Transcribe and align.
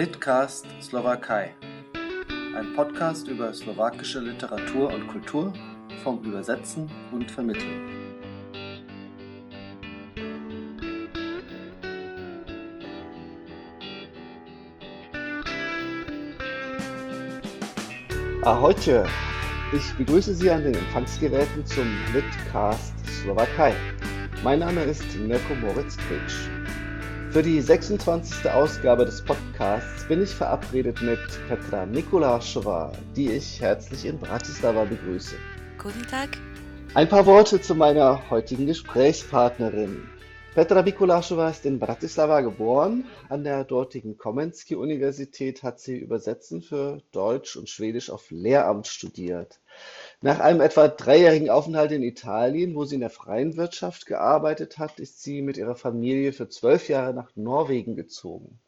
Litcast 0.00 0.64
Slowakei. 0.80 1.54
Ein 2.56 2.72
Podcast 2.74 3.28
über 3.28 3.52
slowakische 3.52 4.20
Literatur 4.20 4.90
und 4.94 5.06
Kultur 5.08 5.52
vom 6.02 6.24
Übersetzen 6.24 6.90
und 7.12 7.30
Vermitteln. 7.30 7.86
Ahojte! 18.42 19.06
Ich 19.74 19.92
begrüße 19.98 20.34
Sie 20.34 20.50
an 20.50 20.64
den 20.64 20.76
Empfangsgeräten 20.76 21.66
zum 21.66 21.86
Litcast 22.14 22.94
Slowakei. 23.06 23.74
Mein 24.42 24.60
Name 24.60 24.82
ist 24.84 25.14
Mirko 25.18 25.54
Moritz 25.56 25.98
Kretsch. 25.98 26.59
Für 27.30 27.44
die 27.44 27.60
26. 27.60 28.50
Ausgabe 28.50 29.04
des 29.04 29.22
Podcasts 29.22 30.04
bin 30.08 30.20
ich 30.20 30.30
verabredet 30.30 31.00
mit 31.00 31.20
Petra 31.46 31.86
Nikolaschewa, 31.86 32.90
die 33.14 33.30
ich 33.30 33.60
herzlich 33.60 34.04
in 34.04 34.18
Bratislava 34.18 34.82
begrüße. 34.82 35.36
Guten 35.80 36.02
Tag. 36.08 36.30
Ein 36.94 37.08
paar 37.08 37.26
Worte 37.26 37.60
zu 37.60 37.76
meiner 37.76 38.28
heutigen 38.30 38.66
Gesprächspartnerin. 38.66 40.08
Petra 40.56 40.82
Mikulaschewa 40.82 41.50
ist 41.50 41.64
in 41.64 41.78
Bratislava 41.78 42.40
geboren. 42.40 43.04
An 43.28 43.44
der 43.44 43.62
dortigen 43.62 44.18
Komensky-Universität 44.18 45.62
hat 45.62 45.78
sie 45.78 45.98
Übersetzen 45.98 46.62
für 46.62 47.00
Deutsch 47.12 47.54
und 47.54 47.68
Schwedisch 47.68 48.10
auf 48.10 48.28
Lehramt 48.32 48.88
studiert. 48.88 49.60
Nach 50.22 50.38
einem 50.38 50.60
etwa 50.60 50.86
dreijährigen 50.86 51.48
Aufenthalt 51.48 51.92
in 51.92 52.02
Italien, 52.02 52.74
wo 52.74 52.84
sie 52.84 52.96
in 52.96 53.00
der 53.00 53.08
freien 53.08 53.56
Wirtschaft 53.56 54.04
gearbeitet 54.04 54.76
hat, 54.76 55.00
ist 55.00 55.22
sie 55.22 55.40
mit 55.40 55.56
ihrer 55.56 55.76
Familie 55.76 56.34
für 56.34 56.50
zwölf 56.50 56.90
Jahre 56.90 57.14
nach 57.14 57.30
Norwegen 57.36 57.96
gezogen. 57.96 58.60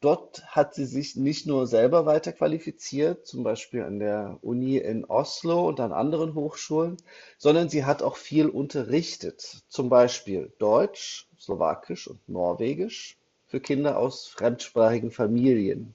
Dort 0.00 0.46
hat 0.46 0.74
sie 0.74 0.86
sich 0.86 1.14
nicht 1.14 1.46
nur 1.46 1.66
selber 1.66 2.06
weiterqualifiziert, 2.06 3.26
zum 3.26 3.42
Beispiel 3.42 3.82
an 3.82 3.98
der 3.98 4.38
Uni 4.40 4.78
in 4.78 5.04
Oslo 5.04 5.68
und 5.68 5.80
an 5.80 5.92
anderen 5.92 6.34
Hochschulen, 6.34 6.96
sondern 7.36 7.68
sie 7.68 7.84
hat 7.84 8.02
auch 8.02 8.16
viel 8.16 8.48
unterrichtet, 8.48 9.64
zum 9.68 9.90
Beispiel 9.90 10.50
Deutsch, 10.58 11.28
Slowakisch 11.38 12.08
und 12.08 12.26
Norwegisch 12.26 13.18
für 13.44 13.60
Kinder 13.60 13.98
aus 13.98 14.28
fremdsprachigen 14.28 15.10
Familien. 15.10 15.94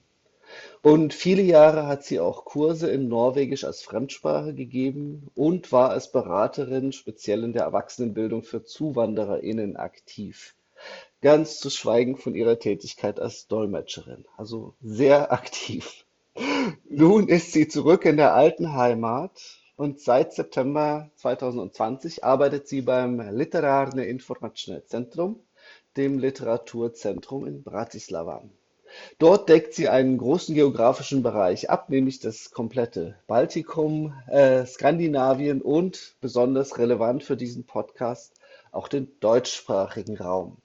Und 0.82 1.14
viele 1.14 1.42
Jahre 1.42 1.86
hat 1.86 2.04
sie 2.04 2.20
auch 2.20 2.44
Kurse 2.44 2.90
in 2.90 3.08
Norwegisch 3.08 3.64
als 3.64 3.82
Fremdsprache 3.82 4.54
gegeben 4.54 5.30
und 5.34 5.70
war 5.70 5.90
als 5.90 6.10
Beraterin 6.10 6.92
speziell 6.92 7.44
in 7.44 7.52
der 7.52 7.62
Erwachsenenbildung 7.62 8.42
für 8.42 8.64
ZuwandererInnen 8.64 9.76
aktiv. 9.76 10.54
Ganz 11.20 11.60
zu 11.60 11.70
schweigen 11.70 12.16
von 12.16 12.34
ihrer 12.34 12.58
Tätigkeit 12.58 13.20
als 13.20 13.46
Dolmetscherin. 13.46 14.24
Also 14.36 14.74
sehr 14.82 15.32
aktiv. 15.32 16.04
Nun 16.88 17.28
ist 17.28 17.52
sie 17.52 17.68
zurück 17.68 18.04
in 18.04 18.16
der 18.16 18.34
alten 18.34 18.74
Heimat 18.74 19.60
und 19.76 20.00
seit 20.00 20.32
September 20.32 21.10
2020 21.16 22.24
arbeitet 22.24 22.68
sie 22.68 22.82
beim 22.82 23.20
Literarne 23.20 24.04
Informačné 24.04 24.84
Centrum, 24.86 25.40
dem 25.96 26.18
Literaturzentrum 26.18 27.46
in 27.46 27.62
Bratislava. 27.62 28.42
Dort 29.18 29.48
deckt 29.48 29.74
sie 29.74 29.88
einen 29.88 30.18
großen 30.18 30.54
geografischen 30.54 31.22
Bereich 31.22 31.70
ab, 31.70 31.90
nämlich 31.90 32.20
das 32.20 32.50
komplette 32.50 33.16
Baltikum, 33.26 34.14
äh, 34.28 34.66
Skandinavien 34.66 35.62
und 35.62 36.16
besonders 36.20 36.78
relevant 36.78 37.22
für 37.24 37.36
diesen 37.36 37.64
Podcast 37.64 38.34
auch 38.70 38.88
den 38.88 39.08
deutschsprachigen 39.20 40.16
Raum. 40.16 40.56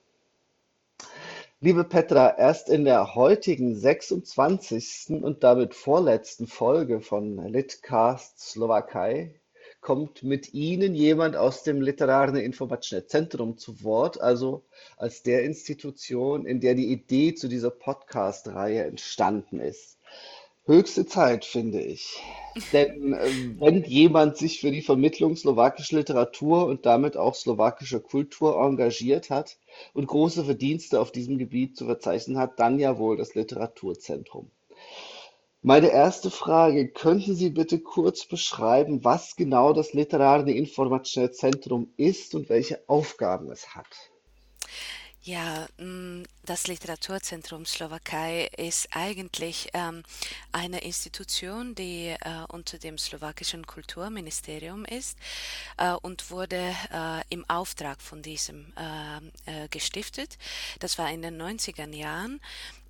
Liebe 1.59 1.83
Petra, 1.83 2.38
erst 2.38 2.70
in 2.70 2.86
der 2.86 3.16
heutigen 3.16 3.75
26. 3.75 5.23
und 5.23 5.44
damit 5.44 5.73
vorletzten 5.73 6.45
Folge 6.45 7.02
von 7.02 7.38
Litcast 7.48 8.39
Slowakei 8.39 9.33
kommt 9.87 10.21
mit 10.21 10.53
Ihnen 10.53 10.95
jemand 10.95 11.37
aus 11.37 11.64
dem 11.64 11.80
Literarne 11.80 12.42
Informačné 12.42 13.08
Zentrum 13.08 13.58
zu 13.58 13.86
Wort, 13.86 14.20
also 14.20 14.65
als 14.98 15.23
der 15.23 15.45
Institution, 15.45 16.45
in 16.45 16.59
der 16.59 16.75
die 16.75 16.92
Idee 16.92 17.36
zu 17.36 17.48
dieser 17.48 17.70
Podcast-Reihe 17.70 18.83
entstanden 18.83 19.61
ist. 19.61 19.98
Höchste 20.65 21.05
Zeit, 21.05 21.45
finde 21.45 21.80
ich. 21.80 22.21
Denn 22.73 23.14
äh, 23.14 23.30
wenn 23.61 23.86
jemand 23.86 24.36
sich 24.36 24.59
für 24.59 24.71
die 24.71 24.81
Vermittlung 24.81 25.37
slowakischer 25.37 25.95
Literatur 25.95 26.65
und 26.65 26.86
damit 26.86 27.15
auch 27.15 27.36
slowakischer 27.36 28.02
Kultur 28.02 28.61
engagiert 28.61 29.30
hat 29.30 29.58
und 29.93 30.08
große 30.08 30.43
Verdienste 30.43 30.99
auf 30.99 31.14
diesem 31.14 31.37
Gebiet 31.37 31.77
zu 31.77 31.86
verzeichnen 31.86 32.37
hat, 32.37 32.59
dann 32.59 32.77
ja 32.77 32.98
wohl 32.98 33.15
das 33.15 33.36
Literaturzentrum. 33.36 34.52
Meine 35.64 35.90
erste 35.90 36.30
Frage: 36.30 36.88
Könnten 36.88 37.36
Sie 37.36 37.50
bitte 37.50 37.80
kurz 37.80 38.26
beschreiben, 38.26 39.04
was 39.04 39.36
genau 39.36 39.73
das 39.73 39.94
Literarne 39.94 40.52
Informačné 40.52 41.32
Zentrum 41.32 41.92
ist 41.98 42.36
und 42.36 42.50
welche 42.50 42.88
Aufgaben 42.88 43.52
es 43.52 43.76
hat? 43.76 43.88
Ja, 45.28 45.67
mm, 45.78 46.23
das 46.46 46.67
Literaturzentrum 46.67 47.66
Slowakei 47.66 48.50
ist 48.56 48.88
eigentlich 48.92 49.67
ähm, 49.73 50.04
eine 50.54 50.80
Institution, 50.86 51.76
die 51.76 52.16
äh, 52.17 52.17
unter 52.48 52.78
dem 52.78 52.98
slowakischen 52.98 53.67
Kulturministerium 53.67 54.86
ist 54.86 55.17
äh, 55.76 55.92
und 56.02 56.32
wurde 56.32 56.73
äh, 56.94 57.23
im 57.30 57.44
Auftrag 57.50 58.02
von 58.02 58.22
diesem 58.22 58.73
gestiftet. 59.70 60.38
Das 60.80 60.98
war 60.98 61.12
in 61.12 61.22
den 61.22 61.42
90er 61.42 61.94
Jahren 61.94 62.40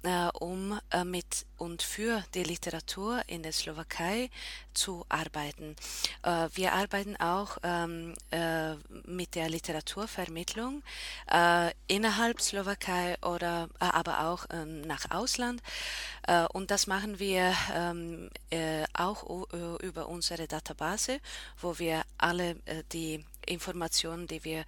äh, 0.03 0.29
um 0.39 0.79
äh, 0.91 1.03
mit 1.03 1.45
und 1.57 1.81
für 1.81 2.23
die 2.33 2.43
Literatur 2.43 3.21
in 3.27 3.43
der 3.43 3.51
Slowakei 3.51 4.29
zu 4.73 5.05
arbeiten. 5.09 5.75
Äh, 6.23 6.49
wir 6.53 6.73
arbeiten 6.73 7.15
auch 7.17 7.57
ähm, 7.63 8.13
äh, 8.31 8.75
mit 9.05 9.35
der 9.35 9.49
Literaturvermittlung 9.49 10.83
äh, 11.31 11.71
innerhalb 11.87 12.41
Slowakei 12.41 13.17
oder 13.23 13.69
äh, 13.79 13.85
aber 13.85 14.27
auch 14.27 14.45
ähm, 14.51 14.81
nach 14.81 15.09
Ausland. 15.11 15.61
und 16.53 16.71
das 16.71 16.87
machen 16.87 17.19
wir 17.19 17.53
ähm, 17.73 18.29
auch 18.93 19.23
über 19.81 20.09
unsere 20.09 20.47
Database, 20.47 21.19
wo 21.61 21.79
wir 21.79 22.03
alle 22.17 22.57
die 22.91 23.23
Informationen, 23.47 24.27
die 24.27 24.43
wir 24.43 24.65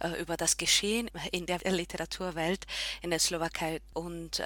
äh, 0.00 0.20
über 0.20 0.36
das 0.36 0.56
Geschehen 0.56 1.10
in 1.30 1.46
der 1.46 1.60
Literaturwelt 1.64 2.66
in 3.00 3.10
der 3.10 3.18
Slowakei 3.18 3.80
und 3.92 4.40
äh, 4.40 4.42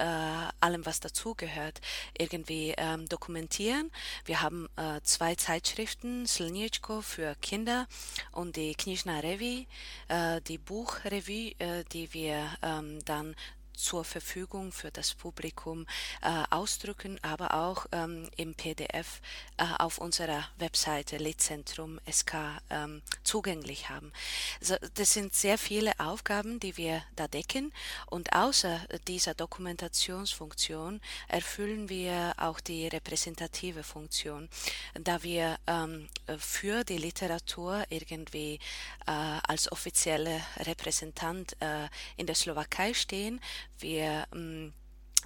allem, 0.59 0.85
was 0.85 0.99
dazugehört, 0.99 1.81
irgendwie 2.17 2.73
ähm, 2.77 3.07
dokumentieren. 3.07 3.91
Wir 4.25 4.41
haben 4.41 4.67
äh, 4.75 5.01
zwei 5.03 5.35
Zeitschriften, 5.35 6.27
Slniečko 6.27 7.01
für 7.01 7.35
Kinder 7.41 7.87
und 8.31 8.55
die 8.55 8.75
Knižná 8.75 9.21
Revue, 9.21 9.65
äh, 10.07 10.41
die 10.41 10.57
Buchrevue, 10.57 11.53
äh, 11.59 11.83
die 11.91 12.13
wir 12.13 12.49
ähm, 12.61 12.99
dann 13.05 13.35
zur 13.77 14.03
Verfügung 14.03 14.71
für 14.71 14.91
das 14.91 15.13
Publikum 15.13 15.85
äh, 16.21 16.43
ausdrücken, 16.49 17.19
aber 17.21 17.53
auch 17.53 17.85
ähm, 17.91 18.29
im 18.35 18.53
PDF 18.55 19.21
äh, 19.57 19.65
auf 19.79 19.99
unserer 19.99 20.49
Webseite 20.57 21.17
Litzentrum 21.17 21.99
SK 22.09 22.59
ähm, 22.69 23.01
zugänglich 23.23 23.89
haben. 23.89 24.11
Also 24.59 24.75
das 24.95 25.13
sind 25.13 25.33
sehr 25.33 25.57
viele 25.57 25.99
Aufgaben, 25.99 26.59
die 26.59 26.75
wir 26.77 27.03
da 27.15 27.27
decken 27.27 27.71
und 28.07 28.33
außer 28.33 28.79
dieser 29.07 29.33
Dokumentationsfunktion 29.33 30.99
erfüllen 31.27 31.89
wir 31.89 32.33
auch 32.37 32.59
die 32.59 32.87
repräsentative 32.87 33.83
Funktion, 33.83 34.49
da 34.95 35.23
wir 35.23 35.57
ähm, 35.67 36.09
für 36.37 36.83
die 36.83 36.97
Literatur 36.97 37.83
irgendwie 37.89 38.59
äh, 39.05 39.11
als 39.11 39.71
offizielle 39.71 40.41
Repräsentant 40.57 41.55
äh, 41.61 41.87
in 42.17 42.25
der 42.25 42.35
Slowakei 42.35 42.93
stehen, 42.93 43.39
wir, 43.79 44.25
mm, 44.33 44.73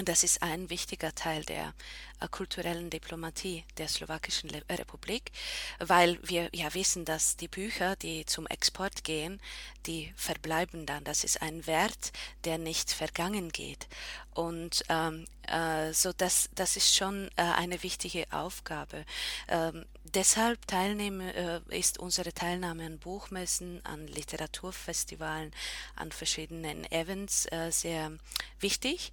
das 0.08 0.24
ist 0.24 0.42
ein 0.42 0.70
wichtiger 0.70 1.14
Teil 1.14 1.44
der 1.44 1.74
äh, 2.20 2.28
kulturellen 2.28 2.90
Diplomatie 2.90 3.64
der 3.78 3.88
Slowakischen 3.88 4.50
Republik, 4.70 5.32
weil 5.80 6.20
wir 6.24 6.50
ja 6.54 6.74
wissen, 6.74 7.06
dass 7.06 7.36
die 7.36 7.48
Bücher, 7.48 7.96
die 7.96 8.26
zum 8.26 8.48
Export 8.48 9.04
gehen, 9.04 9.42
die 9.86 10.14
verbleiben 10.16 10.86
dann. 10.86 11.04
Das 11.04 11.24
ist 11.24 11.42
ein 11.42 11.66
Wert, 11.68 12.12
der 12.46 12.58
nicht 12.58 12.92
vergangen 12.92 13.52
geht. 13.52 13.88
Und 14.34 14.84
ähm, 14.90 15.26
äh, 15.48 15.92
so 15.94 16.14
das, 16.14 16.50
das 16.56 16.78
ist 16.78 16.96
schon 16.96 17.28
äh, 17.36 17.42
eine 17.42 17.84
wichtige 17.84 18.26
Aufgabe. 18.32 19.06
Ähm, 19.48 19.86
deshalb 20.04 20.66
teilnehme, 20.68 21.34
äh, 21.70 21.78
ist 21.78 22.00
unsere 22.00 22.34
Teilnahme 22.34 22.86
an 22.86 23.00
Buchmessen, 23.00 23.84
an 23.86 24.08
Literaturfestivalen, 24.08 25.52
an 25.96 26.12
verschiedenen 26.12 26.90
Events 26.92 27.46
äh, 27.52 27.72
sehr 27.72 28.12
wichtig. 28.60 29.12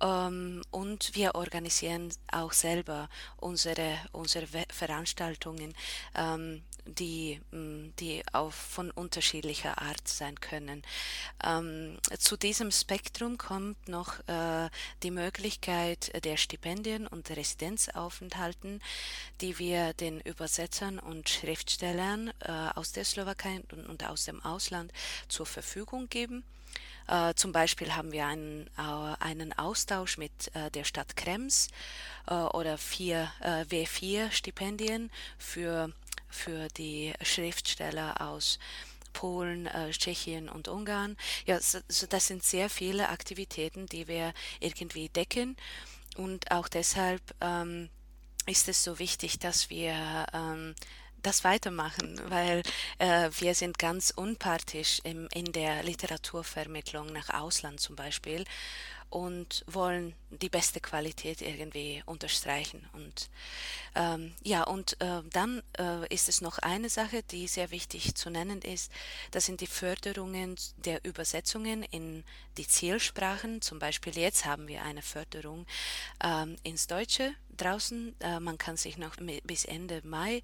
Ähm, 0.00 0.62
und 0.70 1.14
wir 1.14 1.34
organisieren 1.34 2.10
auch 2.32 2.52
selber 2.52 3.08
unsere, 3.36 3.98
unsere 4.12 4.46
Veranstaltungen. 4.70 5.74
Ähm, 6.14 6.62
die, 6.86 7.40
mm, 7.50 7.90
die 7.98 8.22
auch 8.32 8.52
von 8.52 8.90
unterschiedlicher 8.90 9.80
Art 9.80 10.06
sein 10.06 10.40
können. 10.40 10.82
Ähm, 11.44 11.98
zu 12.18 12.36
diesem 12.36 12.70
Spektrum 12.70 13.38
kommt 13.38 13.88
noch 13.88 14.18
äh, 14.28 14.68
die 15.02 15.10
Möglichkeit 15.10 16.24
der 16.24 16.36
Stipendien 16.36 17.06
und 17.06 17.30
Residenzaufenthalten, 17.30 18.80
die 19.40 19.58
wir 19.58 19.92
den 19.94 20.20
Übersetzern 20.20 20.98
und 20.98 21.28
Schriftstellern 21.28 22.32
äh, 22.40 22.50
aus 22.74 22.92
der 22.92 23.04
Slowakei 23.04 23.62
und, 23.72 23.86
und 23.86 24.04
aus 24.04 24.24
dem 24.24 24.42
Ausland 24.44 24.92
zur 25.28 25.46
Verfügung 25.46 26.08
geben. 26.08 26.44
Uh, 27.10 27.32
zum 27.34 27.50
Beispiel 27.50 27.96
haben 27.96 28.12
wir 28.12 28.24
einen, 28.26 28.70
uh, 28.78 29.16
einen 29.18 29.52
Austausch 29.58 30.16
mit 30.16 30.30
uh, 30.54 30.70
der 30.70 30.84
Stadt 30.84 31.16
Krems 31.16 31.68
oder 32.26 32.78
vier 32.78 33.32
W4-Stipendien 33.42 35.10
für 35.36 35.92
für 36.28 36.68
die 36.68 37.12
Schriftsteller 37.22 38.20
aus 38.20 38.60
Polen, 39.12 39.66
äh, 39.66 39.90
Tschechien 39.90 40.48
und 40.48 40.68
Ungarn. 40.68 41.16
Ja, 41.46 41.60
so, 41.60 41.80
so 41.88 42.06
das 42.06 42.28
sind 42.28 42.44
sehr 42.44 42.70
viele 42.70 43.08
Aktivitäten, 43.08 43.86
die 43.86 44.08
wir 44.08 44.32
irgendwie 44.60 45.08
decken 45.08 45.56
und 46.16 46.50
auch 46.50 46.68
deshalb 46.68 47.22
ähm, 47.40 47.90
ist 48.46 48.68
es 48.68 48.82
so 48.82 48.98
wichtig, 48.98 49.38
dass 49.38 49.70
wir 49.70 50.26
ähm, 50.32 50.74
das 51.22 51.44
weitermachen, 51.44 52.20
weil 52.28 52.62
äh, 52.98 53.30
wir 53.38 53.54
sind 53.54 53.78
ganz 53.78 54.10
unpartisch 54.10 55.00
im, 55.04 55.28
in 55.32 55.52
der 55.52 55.82
Literaturvermittlung 55.82 57.12
nach 57.12 57.30
Ausland 57.30 57.80
zum 57.80 57.96
Beispiel 57.96 58.44
und 59.10 59.64
wollen 59.66 60.14
die 60.30 60.48
beste 60.48 60.80
Qualität 60.80 61.42
irgendwie 61.42 62.02
unterstreichen. 62.06 62.88
Und 62.92 63.28
ähm, 63.96 64.32
ja, 64.42 64.62
und 64.62 65.00
äh, 65.00 65.22
dann 65.32 65.62
äh, 65.78 66.06
ist 66.14 66.28
es 66.28 66.40
noch 66.40 66.58
eine 66.58 66.88
Sache, 66.88 67.22
die 67.24 67.48
sehr 67.48 67.72
wichtig 67.72 68.14
zu 68.14 68.30
nennen 68.30 68.62
ist. 68.62 68.92
Das 69.32 69.46
sind 69.46 69.60
die 69.60 69.66
Förderungen 69.66 70.56
der 70.76 71.04
Übersetzungen 71.04 71.82
in 71.82 72.24
die 72.56 72.66
Zielsprachen. 72.66 73.60
Zum 73.60 73.80
Beispiel 73.80 74.16
jetzt 74.16 74.44
haben 74.44 74.68
wir 74.68 74.82
eine 74.82 75.02
Förderung 75.02 75.66
ähm, 76.22 76.56
ins 76.62 76.86
Deutsche 76.86 77.34
draußen. 77.56 78.14
Äh, 78.20 78.38
man 78.38 78.58
kann 78.58 78.76
sich 78.76 78.96
noch 78.96 79.16
bis 79.44 79.64
Ende 79.64 80.00
Mai 80.04 80.42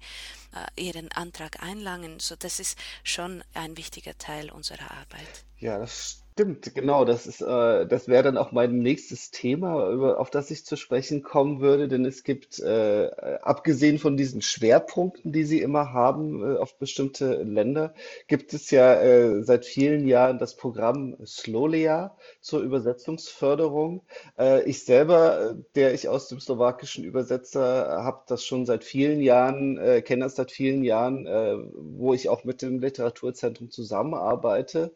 äh, 0.53 0.81
ihren 0.81 1.09
Antrag 1.13 1.63
einlangen. 1.63 2.19
So, 2.19 2.35
das 2.35 2.59
ist 2.59 2.77
schon 3.03 3.43
ein 3.53 3.77
wichtiger 3.77 4.17
Teil 4.17 4.51
unserer 4.51 4.91
Arbeit. 4.91 5.45
Ja, 5.59 5.77
das 5.79 6.21
Stimmt, 6.37 6.75
genau, 6.75 7.03
das 7.03 7.25
ist, 7.25 7.41
äh, 7.41 7.87
das 7.87 8.07
wäre 8.07 8.21
dann 8.21 8.37
auch 8.37 8.51
mein 8.51 8.77
nächstes 8.77 9.31
Thema, 9.31 9.89
über, 9.89 10.19
auf 10.19 10.29
das 10.29 10.51
ich 10.51 10.65
zu 10.65 10.75
sprechen 10.75 11.23
kommen 11.23 11.61
würde, 11.61 11.87
denn 11.87 12.05
es 12.05 12.23
gibt, 12.23 12.59
äh, 12.59 13.09
abgesehen 13.41 13.97
von 13.97 14.17
diesen 14.17 14.43
Schwerpunkten, 14.43 15.31
die 15.31 15.45
Sie 15.45 15.59
immer 15.59 15.93
haben, 15.93 16.43
äh, 16.43 16.57
auf 16.57 16.77
bestimmte 16.77 17.41
Länder, 17.41 17.95
gibt 18.27 18.53
es 18.53 18.69
ja 18.69 19.01
äh, 19.01 19.41
seit 19.41 19.65
vielen 19.65 20.07
Jahren 20.07 20.37
das 20.37 20.55
Programm 20.55 21.17
Slolia 21.25 22.15
zur 22.39 22.61
Übersetzungsförderung. 22.61 24.03
Äh, 24.37 24.61
ich 24.69 24.85
selber, 24.85 25.55
der 25.73 25.95
ich 25.95 26.07
aus 26.07 26.27
dem 26.27 26.39
Slowakischen 26.39 27.03
übersetze, 27.03 27.59
habe 27.63 28.21
das 28.27 28.45
schon 28.45 28.67
seit 28.67 28.83
vielen 28.83 29.21
Jahren, 29.21 29.79
äh, 29.79 30.03
kenne 30.03 30.25
das 30.25 30.35
seit 30.35 30.51
vielen 30.51 30.83
Jahren, 30.83 31.25
äh, 31.25 31.55
wo 31.73 32.13
ich 32.13 32.29
auch 32.29 32.43
mit 32.43 32.61
dem 32.61 32.79
Literaturzentrum 32.79 33.71
zusammenarbeite. 33.71 34.93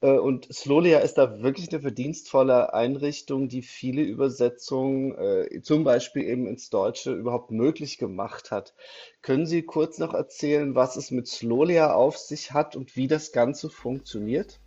Äh, 0.00 0.12
und 0.12 0.48
Slolia 0.52 0.77
Solia 0.78 1.00
ist 1.00 1.14
da 1.14 1.42
wirklich 1.42 1.72
eine 1.72 1.80
verdienstvolle 1.80 2.72
Einrichtung, 2.72 3.48
die 3.48 3.62
viele 3.62 4.02
Übersetzungen, 4.02 5.12
äh, 5.18 5.60
zum 5.60 5.82
Beispiel 5.82 6.22
eben 6.22 6.46
ins 6.46 6.70
Deutsche, 6.70 7.12
überhaupt 7.14 7.50
möglich 7.50 7.98
gemacht 7.98 8.52
hat. 8.52 8.74
Können 9.20 9.44
Sie 9.44 9.62
kurz 9.62 9.98
noch 9.98 10.14
erzählen, 10.14 10.76
was 10.76 10.94
es 10.94 11.10
mit 11.10 11.26
Slolia 11.26 11.94
auf 11.94 12.16
sich 12.16 12.52
hat 12.52 12.76
und 12.76 12.94
wie 12.94 13.08
das 13.08 13.32
Ganze 13.32 13.70
funktioniert? 13.70 14.60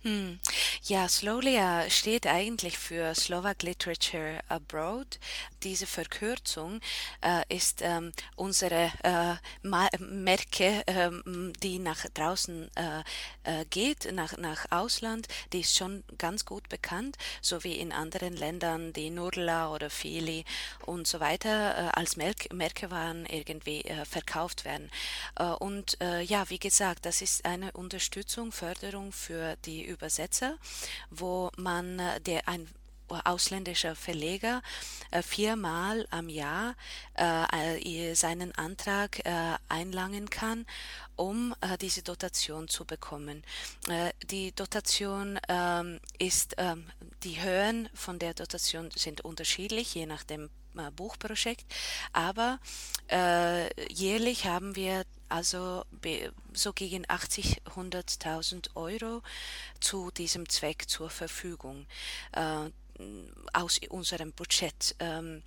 Hm. 0.00 0.38
Ja, 0.86 1.08
Slolia 1.08 1.88
steht 1.88 2.26
eigentlich 2.26 2.76
für 2.76 3.14
Slovak 3.14 3.62
Literature 3.62 4.40
Abroad. 4.48 5.18
Diese 5.62 5.86
Verkürzung 5.86 6.80
äh, 7.22 7.42
ist 7.48 7.80
ähm, 7.80 8.12
unsere 8.36 8.92
äh, 9.02 9.36
Merke, 9.62 10.82
ähm, 10.86 11.54
die 11.62 11.78
nach 11.78 12.04
draußen 12.12 12.70
äh, 12.76 13.02
äh, 13.44 13.64
geht, 13.70 14.12
nach, 14.12 14.36
nach 14.36 14.66
Ausland. 14.70 15.26
Die 15.54 15.60
ist 15.60 15.74
schon 15.74 16.04
ganz 16.18 16.44
gut 16.44 16.68
bekannt, 16.68 17.16
so 17.40 17.64
wie 17.64 17.78
in 17.78 17.90
anderen 17.90 18.36
Ländern, 18.36 18.92
die 18.92 19.08
Nurla 19.08 19.72
oder 19.72 19.88
Fili 19.88 20.44
und 20.84 21.06
so 21.06 21.18
weiter 21.18 21.78
äh, 21.78 21.98
als 21.98 22.18
Merke 22.18 22.90
waren 22.90 23.24
irgendwie 23.24 23.80
äh, 23.86 24.04
verkauft 24.04 24.66
werden. 24.66 24.90
und 25.60 25.96
ja, 26.24 26.48
wie 26.50 26.58
gesagt, 26.58 27.06
das 27.06 27.22
ist 27.22 27.44
eine 27.44 27.72
Unterstützung, 27.72 28.52
Förderung 28.52 29.12
für 29.12 29.56
die 29.64 29.84
Übersetzer, 29.84 30.58
wo 31.10 31.50
man 31.56 31.98
äh, 31.98 32.20
der 32.20 32.48
ein 32.48 32.68
ausländischer 33.24 33.94
Verleger 33.94 34.62
äh, 35.10 35.22
viermal 35.22 36.06
am 36.10 36.28
Jahr 36.28 36.74
äh, 37.14 38.14
seinen 38.14 38.54
Antrag 38.54 39.24
äh, 39.24 39.56
einlangen 39.68 40.30
kann, 40.30 40.66
um 41.16 41.54
äh, 41.60 41.78
diese 41.78 42.02
Dotation 42.02 42.68
zu 42.68 42.84
bekommen. 42.84 43.44
Äh, 43.88 44.10
die 44.26 44.52
Dotation 44.52 45.38
ähm, 45.48 46.00
ist, 46.18 46.54
ähm, 46.58 46.86
die 47.22 47.40
Höhen 47.42 47.88
von 47.94 48.18
der 48.18 48.34
Dotation 48.34 48.90
sind 48.90 49.20
unterschiedlich, 49.20 49.94
je 49.94 50.06
nach 50.06 50.24
dem 50.24 50.50
Buchprojekt, 50.96 51.64
aber 52.12 52.58
jährlich 53.90 54.46
haben 54.46 54.76
wir 54.76 55.04
also 55.28 55.84
so 56.52 56.72
gegen 56.72 57.04
80, 57.08 57.62
100.000 57.74 58.70
Euro 58.76 59.22
zu 59.80 60.10
diesem 60.12 60.48
Zweck 60.48 60.88
zur 60.88 61.10
Verfügung. 61.10 61.86
Äh, 62.32 62.70
aus 63.52 63.80
unserem 63.88 64.32
Budget. 64.32 64.94
Ähm, 64.98 65.42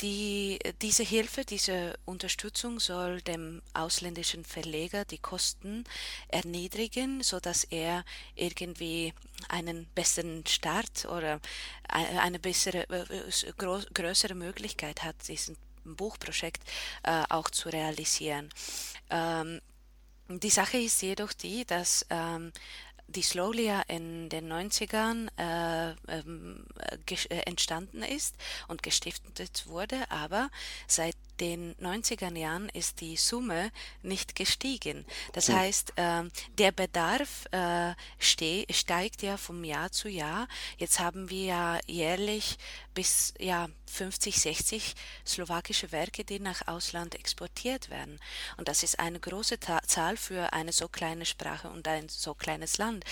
die, 0.00 0.58
diese 0.80 1.02
Hilfe, 1.02 1.44
diese 1.44 1.98
Unterstützung 2.06 2.80
soll 2.80 3.20
dem 3.20 3.60
ausländischen 3.74 4.44
Verleger 4.44 5.04
die 5.04 5.18
Kosten 5.18 5.84
erniedrigen, 6.28 7.22
so 7.22 7.38
dass 7.38 7.64
er 7.64 8.04
irgendwie 8.34 9.12
einen 9.48 9.86
besseren 9.94 10.46
Start 10.46 11.04
oder 11.04 11.40
eine 11.88 12.38
bessere, 12.38 12.88
äh, 12.88 13.52
größere 13.92 14.34
Möglichkeit 14.34 15.02
hat, 15.02 15.16
diesen 15.28 15.56
Buchprojekt 15.84 16.62
äh, 17.02 17.24
auch 17.28 17.50
zu 17.50 17.68
realisieren. 17.68 18.48
Ähm, 19.10 19.60
die 20.30 20.50
Sache 20.50 20.78
ist 20.78 21.00
jedoch 21.00 21.32
die, 21.32 21.64
dass 21.64 22.04
ähm, 22.10 22.52
die 23.08 23.22
Slowlia 23.22 23.82
in 23.88 24.28
den 24.28 24.52
90ern 24.52 25.28
äh, 25.38 25.94
ähm, 26.08 26.64
äh, 27.06 27.36
entstanden 27.46 28.02
ist 28.02 28.36
und 28.68 28.82
gestiftet 28.82 29.64
wurde, 29.66 30.10
aber 30.10 30.50
seit 30.86 31.16
den 31.40 31.74
90er 31.76 32.36
Jahren 32.36 32.68
ist 32.68 33.00
die 33.00 33.16
Summe 33.16 33.70
nicht 34.02 34.34
gestiegen. 34.34 35.06
Das 35.32 35.48
heißt, 35.48 35.92
äh, 35.96 36.24
der 36.58 36.72
Bedarf 36.72 37.46
äh, 37.52 37.94
steigt 38.18 39.22
ja 39.22 39.36
vom 39.36 39.64
Jahr 39.64 39.90
zu 39.90 40.08
Jahr. 40.08 40.48
Jetzt 40.76 41.00
haben 41.00 41.30
wir 41.30 41.44
ja 41.44 41.78
jährlich 41.86 42.58
bis 42.98 43.32
ja 43.38 43.68
50, 43.86 44.40
60 44.40 44.94
slowakische 45.24 45.92
Werke, 45.92 46.24
die 46.24 46.40
nach 46.40 46.66
Ausland 46.66 47.14
exportiert 47.14 47.90
werden. 47.90 48.18
Und 48.56 48.66
das 48.66 48.82
ist 48.82 48.98
eine 48.98 49.20
große 49.20 49.60
Ta 49.60 49.80
Zahl 49.86 50.16
für 50.16 50.52
eine 50.52 50.72
so 50.72 50.88
kleine 50.88 51.24
Sprache 51.24 51.70
und 51.70 51.86
ein 51.86 52.08
so 52.08 52.34
kleines 52.34 52.76
Land. 52.76 53.04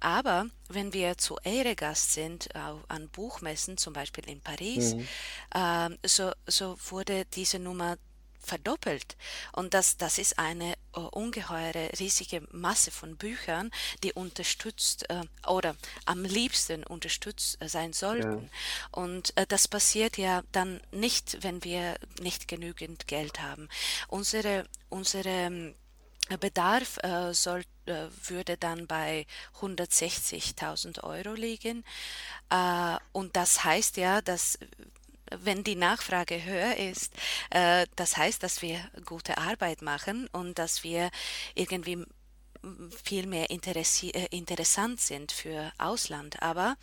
Aber 0.00 0.46
wenn 0.70 0.94
wir 0.94 1.18
zu 1.18 1.36
Ehrengast 1.44 2.14
sind, 2.14 2.54
äh, 2.54 2.58
an 2.88 3.10
Buchmessen, 3.10 3.76
zum 3.76 3.92
Beispiel 3.92 4.26
in 4.30 4.40
Paris, 4.40 4.94
mhm. 4.94 5.08
äh, 5.54 6.08
so, 6.08 6.32
so 6.46 6.78
wurde 6.88 7.26
diese 7.26 7.58
Nummer 7.58 7.98
verdoppelt. 8.44 9.16
Und 9.52 9.74
das, 9.74 9.96
das 9.96 10.18
ist 10.18 10.38
eine 10.38 10.74
uh, 10.96 11.08
ungeheure, 11.08 11.90
riesige 11.98 12.46
Masse 12.52 12.90
von 12.90 13.16
Büchern, 13.16 13.70
die 14.02 14.12
unterstützt 14.12 15.08
äh, 15.10 15.22
oder 15.48 15.76
am 16.06 16.24
liebsten 16.24 16.84
unterstützt 16.84 17.60
äh, 17.60 17.68
sein 17.68 17.92
sollten. 17.92 18.42
Ja. 18.42 19.00
Und 19.00 19.36
äh, 19.36 19.46
das 19.46 19.68
passiert 19.68 20.18
ja 20.18 20.42
dann 20.52 20.80
nicht, 20.90 21.42
wenn 21.42 21.64
wir 21.64 21.96
nicht 22.20 22.48
genügend 22.48 23.06
Geld 23.06 23.40
haben. 23.40 23.68
Unsere, 24.08 24.66
unsere 24.88 25.28
ähm, 25.28 25.74
Bedarf 26.40 26.98
äh, 27.02 27.34
soll, 27.34 27.64
äh, 27.86 28.06
würde 28.26 28.56
dann 28.56 28.86
bei 28.86 29.26
160.000 29.60 31.04
Euro 31.04 31.34
liegen. 31.34 31.84
Äh, 32.48 32.96
und 33.12 33.36
das 33.36 33.64
heißt 33.64 33.98
ja, 33.98 34.22
dass 34.22 34.58
wenn 35.30 35.64
die 35.64 35.76
Nachfrage 35.76 36.44
höher 36.44 36.76
ist, 36.76 37.12
äh, 37.50 37.86
das 37.96 38.16
heißt, 38.16 38.42
dass 38.42 38.62
wir 38.62 38.78
gute 39.04 39.38
Arbeit 39.38 39.82
machen 39.82 40.28
und 40.32 40.58
dass 40.58 40.84
wir 40.84 41.10
irgendwie 41.54 42.04
viel 43.02 43.26
mehr 43.26 43.50
interessi 43.50 44.10
äh, 44.10 44.26
interessant 44.30 45.00
sind 45.00 45.32
für 45.32 45.72
Ausland. 45.78 46.42
Aber 46.42 46.76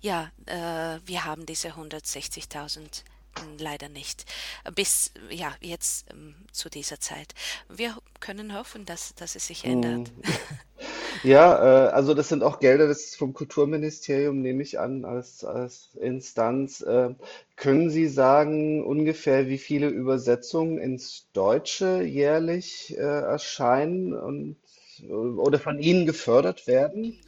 ja, 0.00 0.30
äh, 0.46 1.00
wir 1.06 1.24
haben 1.24 1.46
diese 1.46 1.70
160.000 1.70 3.02
leider 3.58 3.88
nicht. 3.88 4.24
Bis 4.74 5.12
ja, 5.30 5.54
jetzt 5.60 6.06
ähm, 6.10 6.34
zu 6.52 6.68
dieser 6.68 7.00
Zeit. 7.00 7.34
Wir 7.68 7.96
können 8.20 8.56
hoffen, 8.56 8.84
dass, 8.84 9.14
dass 9.14 9.36
es 9.36 9.46
sich 9.46 9.64
ändert. 9.64 10.10
Mhm. 10.16 10.22
Ja, 11.22 11.86
äh, 11.86 11.90
also 11.90 12.12
das 12.12 12.28
sind 12.28 12.42
auch 12.42 12.58
Gelder, 12.58 12.86
das 12.88 13.04
ist 13.04 13.16
vom 13.16 13.32
Kulturministerium, 13.32 14.42
nehme 14.42 14.62
ich 14.62 14.78
an, 14.78 15.04
als, 15.04 15.44
als 15.44 15.90
Instanz. 15.94 16.82
Äh, 16.82 17.14
können 17.56 17.88
Sie 17.88 18.08
sagen 18.08 18.84
ungefähr, 18.84 19.48
wie 19.48 19.58
viele 19.58 19.88
Übersetzungen 19.88 20.78
ins 20.78 21.28
Deutsche 21.32 22.02
jährlich 22.02 22.94
äh, 22.98 23.00
erscheinen 23.00 24.14
und 24.14 24.56
oder 25.08 25.58
von 25.58 25.78
Ihnen 25.80 26.06
gefördert 26.06 26.66
werden? 26.66 27.18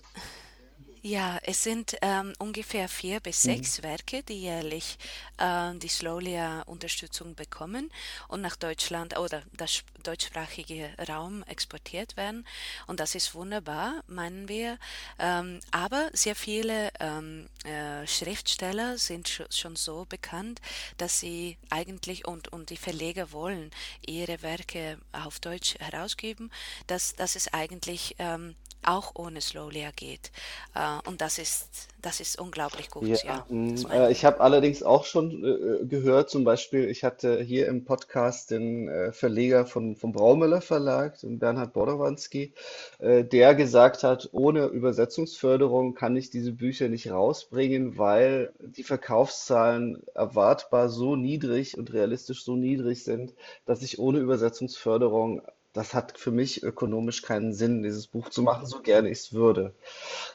Ja, 1.09 1.39
es 1.45 1.63
sind 1.63 1.97
ähm, 2.03 2.33
ungefähr 2.41 2.89
vier 2.89 3.21
bis 3.21 3.45
Mhm. 3.45 3.51
sechs 3.51 3.83
Werke, 3.85 4.25
die 4.25 4.41
jährlich 4.41 4.99
äh, 5.39 5.73
die 5.77 5.87
Slowlia-Unterstützung 5.87 7.37
bekommen 7.37 7.93
und 8.27 8.41
nach 8.41 8.57
Deutschland 8.57 9.17
oder 9.17 9.45
das 9.53 9.71
sch- 9.71 9.83
deutschsprachige 10.03 10.91
Raum 11.09 11.45
exportiert 11.45 12.17
werden. 12.17 12.45
Und 12.89 12.99
das 12.99 13.15
ist 13.15 13.37
wunderbar, 13.37 14.03
meinen 14.09 14.49
wir. 14.49 14.79
Ähm, 15.21 15.61
aber 15.71 16.11
sehr 16.13 16.35
viele 16.35 16.91
ähm, 16.99 17.49
äh, 17.65 18.05
Schriftsteller 18.09 18.99
sind 18.99 19.29
scho- 19.29 19.53
schon 19.57 19.77
so 19.77 20.07
bekannt, 20.09 20.61
dass 20.97 21.21
sie 21.21 21.57
eigentlich 21.71 22.27
und, 22.27 22.49
und 22.53 22.71
die 22.71 22.77
Verleger 22.77 23.31
wollen 23.31 23.71
ihre 24.05 24.43
Werke 24.43 24.99
auf 25.13 25.39
Deutsch 25.39 25.77
herausgeben, 25.79 26.51
dass, 26.89 27.15
dass 27.15 27.37
es 27.37 27.53
eigentlich 27.53 28.17
ähm, 28.19 28.57
auch 28.85 29.12
ohne 29.14 29.40
Slowlia 29.40 29.90
geht. 29.95 30.30
Äh, 30.75 31.09
und 31.09 31.21
das 31.21 31.38
ist, 31.38 31.88
das 32.02 32.21
ist 32.21 32.38
unglaublich 32.38 32.87
Ja, 32.87 33.00
gut, 33.00 33.25
ja, 33.25 33.47
das 33.49 33.85
mm, 33.85 33.90
äh, 33.90 34.12
ich 34.12 34.25
habe 34.25 34.40
allerdings 34.40 34.83
auch 34.83 35.04
schon 35.04 35.45
äh, 35.45 35.87
gehört, 35.87 36.30
zum 36.30 36.45
Beispiel, 36.45 36.88
ich 36.88 37.04
hatte 37.04 37.42
hier 37.42 37.68
im 37.68 37.85
Podcast 37.85 38.50
den 38.50 39.12
Verleger 39.12 39.66
von, 39.66 39.97
vom 39.97 40.12
Braumüller 40.12 40.61
Verlag, 40.61 41.18
den 41.21 41.38
Bernhard 41.38 41.73
Bodowanski, 41.73 42.52
äh, 42.99 43.25
der 43.25 43.54
gesagt 43.54 44.02
hat, 44.02 44.28
ohne 44.33 44.66
Übersetzungsförderung 44.66 45.95
kann 45.95 46.16
ich 46.16 46.30
diese 46.30 46.52
Bücher 46.52 46.88
nicht 46.88 47.11
rausbringen, 47.11 47.99
weil 47.99 48.52
die 48.61 48.83
Verkaufszahlen 48.83 50.02
erwartbar 50.14 50.88
so 50.88 51.16
niedrig 51.16 51.76
und 51.76 51.92
realistisch 51.92 52.45
so 52.45 52.56
niedrig 52.56 53.04
sind, 53.04 53.35
dass 53.64 53.83
ich 53.83 53.99
ohne 53.99 54.18
Übersetzungsförderung, 54.18 55.42
das 55.76 55.92
hat 55.92 56.18
für 56.18 56.30
mich 56.30 56.62
ökonomisch 56.62 57.21
keinen 57.21 57.52
Sinn, 57.52 57.83
dieses 57.83 58.06
Buch 58.06 58.30
zu 58.30 58.42
machen, 58.42 58.66
so 58.66 58.80
gerne 58.80 59.11
ich 59.11 59.18
es 59.18 59.33
würde. 59.35 59.75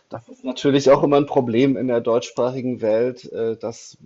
Das 0.07 0.29
ist 0.29 0.43
natürlich 0.43 0.91
auch 0.91 1.01
immer 1.01 1.17
ein 1.17 1.25
Problem 1.25 1.77
in 1.77 1.87
der 1.87 1.99
deutschsprachigen 1.99 2.81
Welt, 2.81 3.31
äh, 3.31 3.57
dass 3.57 3.97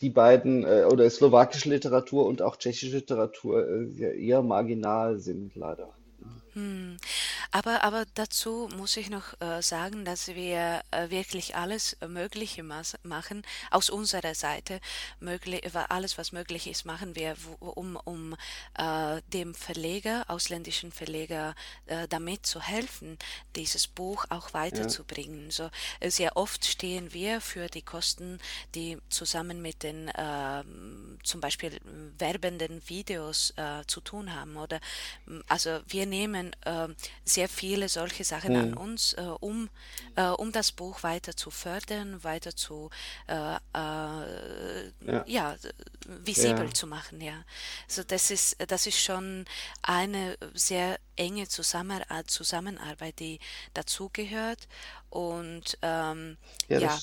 die 0.00 0.10
beiden 0.10 0.64
äh, 0.64 0.86
oder 0.90 1.08
slowakische 1.08 1.68
Literatur 1.68 2.26
und 2.26 2.42
auch 2.42 2.56
tschechische 2.56 2.96
Literatur 2.96 3.68
äh, 3.68 4.26
eher 4.26 4.42
marginal 4.42 5.18
sind, 5.18 5.54
leider. 5.54 5.90
Hm. 6.54 6.96
Aber, 7.52 7.84
aber 7.84 8.06
dazu 8.14 8.68
muss 8.76 8.96
ich 8.96 9.10
noch 9.10 9.40
äh, 9.40 9.62
sagen, 9.62 10.04
dass 10.04 10.28
wir 10.28 10.82
äh, 10.90 11.10
wirklich 11.10 11.56
alles 11.56 11.96
Mögliche 12.06 12.62
mas 12.62 12.98
machen, 13.02 13.42
aus 13.70 13.90
unserer 13.90 14.34
Seite, 14.34 14.80
möglich, 15.20 15.62
alles, 15.88 16.18
was 16.18 16.32
möglich 16.32 16.66
ist, 16.66 16.84
machen 16.84 17.14
wir, 17.14 17.36
wo, 17.60 17.68
um, 17.68 17.96
um 17.96 18.36
äh, 18.76 19.20
dem 19.32 19.54
Verleger, 19.54 20.24
ausländischen 20.28 20.92
Verleger, 20.92 21.54
äh, 21.86 22.08
damit 22.08 22.46
zu 22.46 22.60
helfen, 22.60 23.18
dieses 23.56 23.86
Buch 23.86 24.24
auch 24.30 24.48
Ja, 24.48 24.54
weiterzubringen. 24.54 25.50
So, 25.50 25.70
äh, 26.00 26.10
sehr 26.10 26.36
oft 26.36 26.64
stehen 26.64 27.12
wir 27.12 27.40
für 27.40 27.68
die 27.68 27.82
Kosten, 27.82 28.40
die 28.74 28.98
zusammen 29.08 29.62
mit 29.62 29.82
den 29.82 30.10
ähm, 30.16 31.18
zum 31.22 31.40
Beispiel 31.40 31.78
werbenden 32.18 32.82
Videos 32.88 33.52
äh, 33.56 33.84
zu 33.86 34.00
tun 34.00 34.34
haben 34.34 34.56
oder 34.56 34.80
also 35.48 35.80
wir 35.86 36.06
nehmen 36.06 36.39
äh, 36.64 36.88
sehr 37.24 37.48
viele 37.48 37.88
solche 37.88 38.24
Sachen 38.24 38.56
an 38.56 38.70
hm, 38.72 38.76
uns, 38.76 39.14
äh, 39.14 39.22
um, 39.40 39.68
äh, 40.16 40.28
um 40.28 40.52
das 40.52 40.72
Buch 40.72 41.02
weiter 41.02 41.36
zu 41.36 41.50
fördern, 41.50 42.22
weiter 42.24 42.54
zu 42.54 42.90
äh, 43.26 43.56
äh, 43.56 43.58
ja, 43.74 45.24
ja, 45.26 45.56
visibel 46.06 46.66
ja. 46.66 46.74
zu 46.74 46.86
machen, 46.86 47.20
ja. 47.20 47.44
So 47.86 48.02
das 48.02 48.30
ist, 48.30 48.56
das 48.68 48.86
ist 48.86 49.00
schon 49.00 49.44
eine 49.82 50.36
sehr 50.54 50.98
enge 51.16 51.48
Zusammenarbeit, 51.48 52.30
Zusammenarbeit, 52.30 53.18
die 53.20 53.38
dazugehört. 53.74 54.68
Und 55.10 55.76
ähm, 55.82 56.36
Ja, 56.68 56.78
ja, 56.78 56.98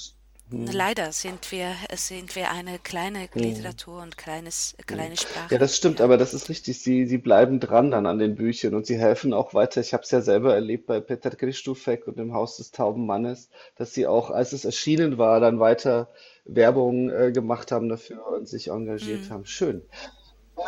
leider 0.52 1.12
sind 1.12 1.52
wir, 1.52 1.76
sind 1.96 2.36
wir 2.36 2.52
eine 2.52 2.80
kleine 2.80 3.30
hm. 3.34 3.42
Literatur 3.42 4.02
und 4.02 4.18
kleines, 4.18 4.76
Hm. 4.88 4.88
kleine 4.88 5.16
Ja, 5.52 5.58
Sprache, 5.58 5.58
das 5.58 5.76
stimmt, 5.76 6.00
ja. 6.00 6.06
aber 6.06 6.18
das 6.18 6.34
ist 6.34 6.50
richtig. 6.50 6.82
Sie, 6.82 7.06
sie 7.08 7.18
bleiben 7.18 7.60
dran 7.60 7.92
dann 7.92 8.06
an 8.06 8.20
den 8.20 8.36
Büchern 8.36 8.74
und 8.76 8.86
sie 8.86 8.98
helfen 8.98 9.34
auch 9.34 9.54
weiter. 9.54 9.82
Ich 9.82 9.94
habe 9.94 10.04
es 10.04 10.12
ja 10.12 10.22
selber 10.22 10.54
erlebt 10.56 10.86
bei 10.88 11.00
Peter 11.02 11.30
Christufek 11.32 12.08
und 12.08 12.18
im 12.20 12.34
Haus 12.34 12.58
des 12.58 12.72
Tauben 12.72 13.06
Mannes, 13.06 13.50
dass 13.76 13.94
sie 13.94 14.08
auch, 14.08 14.30
als 14.32 14.54
es 14.54 14.66
erschienen 14.66 15.18
war, 15.18 15.40
dann 15.40 15.60
weiter 15.60 16.10
Werbung 16.46 17.10
äh, 17.10 17.32
gemacht 17.34 17.72
haben 17.72 17.90
dafür 17.90 18.26
und 18.28 18.48
sich 18.48 18.70
engagiert 18.70 19.30
Mm, 19.30 19.32
haben. 19.32 19.46
Schön. 19.46 19.84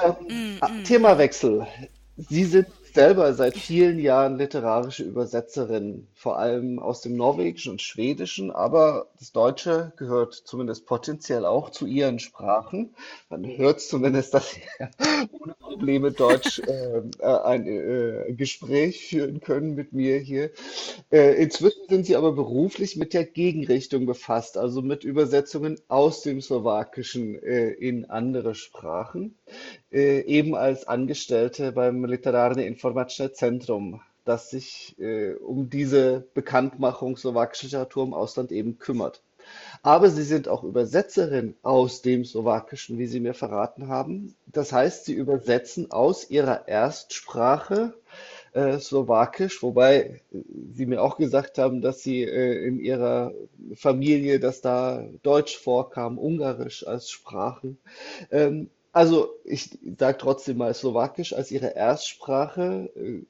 Ähm, 0.03 0.59
mm. 0.61 0.83
Themawechsel. 0.83 1.67
Sie 2.17 2.45
sind 2.45 2.67
selber 2.93 3.33
seit 3.33 3.57
vielen 3.57 3.99
Jahren 3.99 4.37
literarische 4.37 5.03
Übersetzerin, 5.03 6.07
vor 6.13 6.37
allem 6.39 6.79
aus 6.79 7.01
dem 7.01 7.15
Norwegischen 7.15 7.71
und 7.73 7.81
Schwedischen, 7.81 8.51
aber 8.51 9.07
das 9.19 9.31
Deutsche 9.31 9.93
gehört 9.97 10.33
zumindest 10.33 10.85
potenziell 10.85 11.45
auch 11.45 11.69
zu 11.69 11.85
Ihren 11.85 12.19
Sprachen. 12.19 12.95
Man 13.29 13.45
hört 13.45 13.81
zumindest, 13.81 14.33
dass 14.33 14.51
Sie 14.51 14.61
ohne 15.31 15.53
Probleme 15.55 16.11
Deutsch 16.11 16.59
äh, 16.59 17.01
äh, 17.19 17.41
ein 17.43 17.67
äh, 17.67 18.33
Gespräch 18.33 19.07
führen 19.07 19.39
können 19.39 19.75
mit 19.75 19.93
mir 19.93 20.17
hier. 20.17 20.51
Äh, 21.11 21.41
inzwischen 21.41 21.87
sind 21.87 22.05
Sie 22.05 22.15
aber 22.15 22.33
beruflich 22.33 22.95
mit 22.95 23.13
der 23.13 23.25
Gegenrichtung 23.25 24.05
befasst, 24.05 24.57
also 24.57 24.81
mit 24.81 25.03
Übersetzungen 25.03 25.79
aus 25.87 26.21
dem 26.21 26.41
Slowakischen 26.41 27.41
äh, 27.41 27.69
in 27.69 28.09
andere 28.09 28.55
Sprachen 28.55 29.35
äh, 29.91 30.21
eben 30.21 30.55
als 30.55 30.87
Angestellte 30.87 31.71
beim 31.71 32.05
Literárne 32.05 32.65
informačné 32.89 33.31
Zentrum, 33.33 34.01
das 34.25 34.49
sich 34.49 34.95
äh, 34.99 35.33
um 35.33 35.69
diese 35.69 36.27
Bekanntmachung 36.33 37.17
slowakischer 37.17 37.65
Literatur 37.67 38.03
im 38.05 38.13
Ausland 38.13 38.51
eben 38.51 38.79
kümmert. 38.79 39.21
Aber 39.81 40.09
Sie 40.09 40.23
sind 40.23 40.47
auch 40.47 40.63
Übersetzerin 40.63 41.55
aus 41.63 42.01
dem 42.01 42.25
Slowakischen, 42.25 42.97
wie 42.97 43.07
Sie 43.07 43.19
mir 43.19 43.33
verraten 43.33 43.87
haben. 43.87 44.35
Das 44.45 44.71
heißt, 44.71 45.05
Sie 45.05 45.13
übersetzen 45.13 45.91
aus 45.91 46.29
Ihrer 46.29 46.67
Erstsprache 46.67 47.93
äh, 48.53 48.79
Slowakisch, 48.79 49.63
wobei 49.63 50.21
äh, 50.31 50.37
Sie 50.73 50.85
mir 50.85 51.01
auch 51.01 51.17
gesagt 51.17 51.57
haben, 51.57 51.81
dass 51.81 52.01
Sie 52.01 52.23
äh, 52.23 52.65
in 52.67 52.79
Ihrer 52.79 53.33
Familie, 53.75 54.39
dass 54.39 54.61
da 54.61 55.07
Deutsch 55.23 55.57
vorkam, 55.57 56.17
Ungarisch 56.17 56.85
als 56.85 57.09
Sprachen. 57.09 57.77
Ähm, 58.31 58.69
also 58.91 59.29
ich 59.43 59.77
sage 59.97 60.17
trotzdem 60.17 60.57
mal 60.57 60.73
Slowakisch 60.73 61.33
als 61.33 61.51
Ihre 61.51 61.75
Erstsprache 61.75 62.89
äh, 62.95 63.21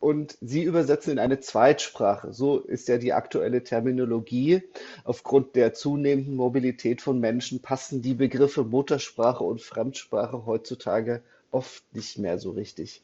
und 0.00 0.36
Sie 0.40 0.62
übersetzen 0.62 1.12
in 1.12 1.18
eine 1.18 1.40
Zweitsprache. 1.40 2.32
So 2.32 2.58
ist 2.58 2.88
ja 2.88 2.98
die 2.98 3.12
aktuelle 3.12 3.64
Terminologie. 3.64 4.62
Aufgrund 5.04 5.56
der 5.56 5.74
zunehmenden 5.74 6.36
Mobilität 6.36 7.02
von 7.02 7.18
Menschen 7.18 7.60
passen 7.60 8.02
die 8.02 8.14
Begriffe 8.14 8.64
Muttersprache 8.64 9.42
und 9.42 9.62
Fremdsprache 9.62 10.46
heutzutage 10.46 11.22
oft 11.50 11.82
nicht 11.94 12.18
mehr 12.18 12.38
so 12.38 12.50
richtig. 12.50 13.02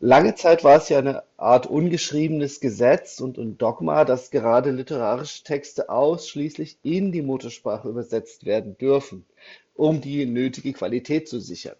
Lange 0.00 0.34
Zeit 0.34 0.62
war 0.64 0.76
es 0.76 0.88
ja 0.88 0.98
eine 0.98 1.24
Art 1.36 1.66
ungeschriebenes 1.66 2.60
Gesetz 2.60 3.20
und 3.20 3.38
ein 3.38 3.58
Dogma, 3.58 4.04
dass 4.04 4.30
gerade 4.30 4.70
literarische 4.70 5.42
Texte 5.42 5.88
ausschließlich 5.88 6.78
in 6.82 7.12
die 7.12 7.22
Muttersprache 7.22 7.88
übersetzt 7.88 8.44
werden 8.44 8.78
dürfen, 8.78 9.24
um 9.74 10.00
die 10.00 10.26
nötige 10.26 10.72
Qualität 10.72 11.28
zu 11.28 11.40
sichern. 11.40 11.76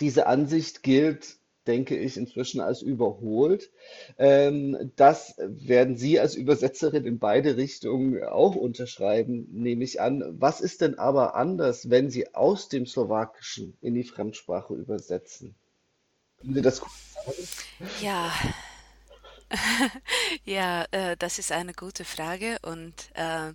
Diese 0.00 0.26
Ansicht 0.26 0.82
gilt, 0.82 1.36
denke 1.66 1.96
ich, 1.96 2.16
inzwischen 2.16 2.60
als 2.60 2.82
überholt. 2.82 3.70
Ähm, 4.18 4.92
das 4.96 5.34
werden 5.38 5.96
Sie 5.96 6.18
als 6.20 6.34
Übersetzerin 6.34 7.04
in 7.04 7.18
beide 7.18 7.56
Richtungen 7.56 8.22
auch 8.24 8.56
unterschreiben, 8.56 9.46
nehme 9.52 9.84
ich 9.84 10.00
an. 10.00 10.22
Was 10.38 10.60
ist 10.60 10.80
denn 10.80 10.98
aber 10.98 11.34
anders, 11.34 11.88
wenn 11.90 12.10
Sie 12.10 12.34
aus 12.34 12.68
dem 12.68 12.86
Slowakischen 12.86 13.76
in 13.80 13.94
die 13.94 14.04
Fremdsprache 14.04 14.74
übersetzen? 14.74 15.54
Können 16.38 16.54
Sie 16.54 16.62
das 16.62 16.80
kurz 16.80 17.14
sagen? 17.14 17.90
Ja, 18.02 18.32
ja, 20.44 20.84
äh, 20.90 21.16
das 21.16 21.38
ist 21.38 21.52
eine 21.52 21.74
gute 21.74 22.04
Frage 22.04 22.58
und 22.62 22.94
äh, 23.14 23.52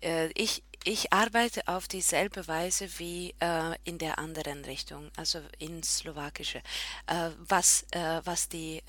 äh, 0.00 0.30
ich, 0.34 0.62
ich 0.88 1.12
arbeite 1.12 1.68
auf 1.68 1.86
dieselbe 1.86 2.48
Weise 2.48 2.88
wie 2.98 3.34
äh, 3.40 3.74
in 3.84 3.98
der 3.98 4.18
anderen 4.18 4.64
Richtung, 4.64 5.10
also 5.16 5.40
ins 5.58 5.98
Slowakische. 5.98 6.62
Äh, 7.06 7.30
was, 7.46 7.84
äh, 7.90 8.22
was 8.24 8.48
die 8.48 8.82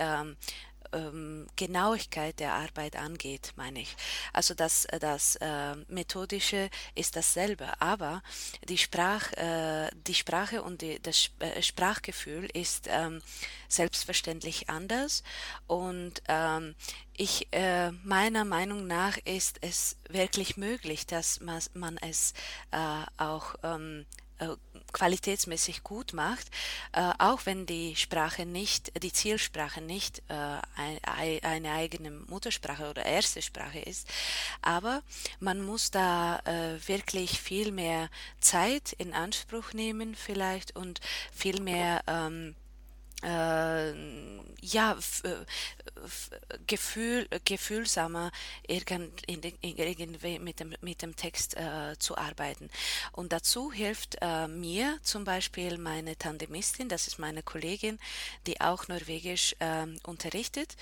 ähm, 0.93 1.48
Genauigkeit 1.55 2.39
der 2.39 2.53
Arbeit 2.53 2.96
angeht, 2.96 3.53
meine 3.55 3.81
ich. 3.81 3.96
Also 4.34 4.53
das, 4.53 4.88
das 5.00 5.36
äh, 5.38 5.75
Methodische 5.88 6.69
ist 6.96 7.15
dasselbe, 7.15 7.81
aber 7.81 8.22
die, 8.67 8.77
Sprach, 8.77 9.31
äh, 9.34 9.89
die 10.08 10.15
Sprache 10.15 10.62
und 10.62 10.81
die, 10.81 11.00
das 11.01 11.29
äh, 11.39 11.62
Sprachgefühl 11.62 12.50
ist 12.53 12.88
ähm, 12.89 13.22
selbstverständlich 13.67 14.69
anders 14.69 15.24
und 15.67 16.22
ähm, 16.27 16.75
ich, 17.17 17.48
äh, 17.51 17.91
meiner 17.91 18.46
Meinung 18.46 18.88
nach 18.88 19.17
ist 19.25 19.58
es 19.62 19.98
wirklich 20.08 20.55
möglich, 20.55 21.05
dass 21.05 21.41
man, 21.41 21.62
man 21.74 21.98
es 21.98 22.34
äh, 22.72 23.03
auch 23.17 23.55
ähm, 23.62 24.05
äh, 24.39 24.55
qualitätsmäßig 24.93 25.84
gut 25.84 26.13
macht, 26.13 26.48
äh, 26.93 27.12
auch 27.17 27.46
wenn 27.46 27.65
die 27.65 27.96
Sprache 27.96 28.46
nicht, 28.46 28.91
die 29.01 29.13
Zielsprache 29.13 29.81
nicht 29.81 30.22
äh, 30.29 30.34
ein, 30.34 31.43
eine 31.43 31.72
eigene 31.72 32.12
Muttersprache 32.12 32.89
oder 32.89 33.05
erste 33.05 33.41
Sprache 33.41 33.79
ist. 33.79 34.08
Aber 34.62 35.01
man 35.39 35.62
muss 35.62 35.91
da 35.91 36.39
äh, 36.46 36.88
wirklich 36.88 37.39
viel 37.39 37.72
mehr 37.72 38.10
Zeit 38.39 38.93
in 38.93 39.13
Anspruch 39.13 39.74
nehmen 39.74 40.15
vielleicht 40.15 40.75
und 40.75 41.00
viel 41.31 41.62
mehr 41.62 42.01
ähm, 42.08 42.55
äh, 43.23 43.93
ja, 44.61 44.97
äh, 45.23 45.45
Gefühl, 46.67 47.27
gefühlsamer 47.43 48.31
irgend, 48.67 49.23
irgendwie 49.27 50.39
mit 50.39 50.59
dem, 50.59 50.75
mit 50.81 51.01
dem 51.01 51.15
Text 51.15 51.57
äh, 51.57 51.97
zu 51.99 52.17
arbeiten. 52.17 52.69
Und 53.11 53.33
dazu 53.33 53.71
hilft 53.71 54.17
äh, 54.21 54.47
mir 54.47 54.97
zum 55.03 55.23
Beispiel 55.23 55.77
meine 55.77 56.17
Tandemistin, 56.17 56.88
das 56.89 57.07
ist 57.07 57.19
meine 57.19 57.43
Kollegin, 57.43 57.99
die 58.47 58.61
auch 58.61 58.88
Norwegisch 58.88 59.55
ähm, 59.59 59.99
unterrichtet. 60.03 60.75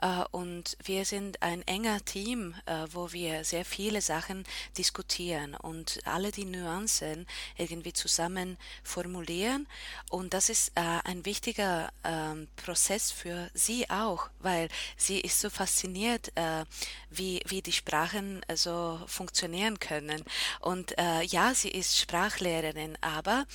Äh, 0.00 0.24
und 0.30 0.76
wir 0.84 1.04
sind 1.04 1.42
ein 1.42 1.66
enger 1.66 2.04
Team, 2.04 2.54
äh, 2.66 2.86
wo 2.92 3.12
wir 3.12 3.44
sehr 3.44 3.64
viele 3.64 4.00
Sachen 4.00 4.44
diskutieren 4.78 5.54
und 5.54 6.00
alle 6.04 6.30
die 6.30 6.44
Nuancen 6.44 7.26
irgendwie 7.56 7.92
zusammen 7.92 8.56
formulieren. 8.82 9.66
Und 10.10 10.34
das 10.34 10.48
ist 10.48 10.72
ein 10.74 11.24
wichtiger 11.24 11.81
ähm, 12.04 12.48
Prozess 12.56 13.10
für 13.10 13.50
sie 13.54 13.88
auch, 13.90 14.28
weil 14.40 14.68
sie 14.96 15.20
ist 15.20 15.40
so 15.40 15.50
fasziniert, 15.50 16.32
äh, 16.36 16.64
wie, 17.10 17.42
wie 17.46 17.62
die 17.62 17.72
Sprachen 17.72 18.42
äh, 18.48 18.56
so 18.56 19.00
funktionieren 19.06 19.78
können. 19.78 20.24
Und 20.60 20.98
äh, 20.98 21.22
ja, 21.22 21.54
sie 21.54 21.70
ist 21.70 21.98
Sprachlehrerin, 21.98 22.96
aber 23.00 23.46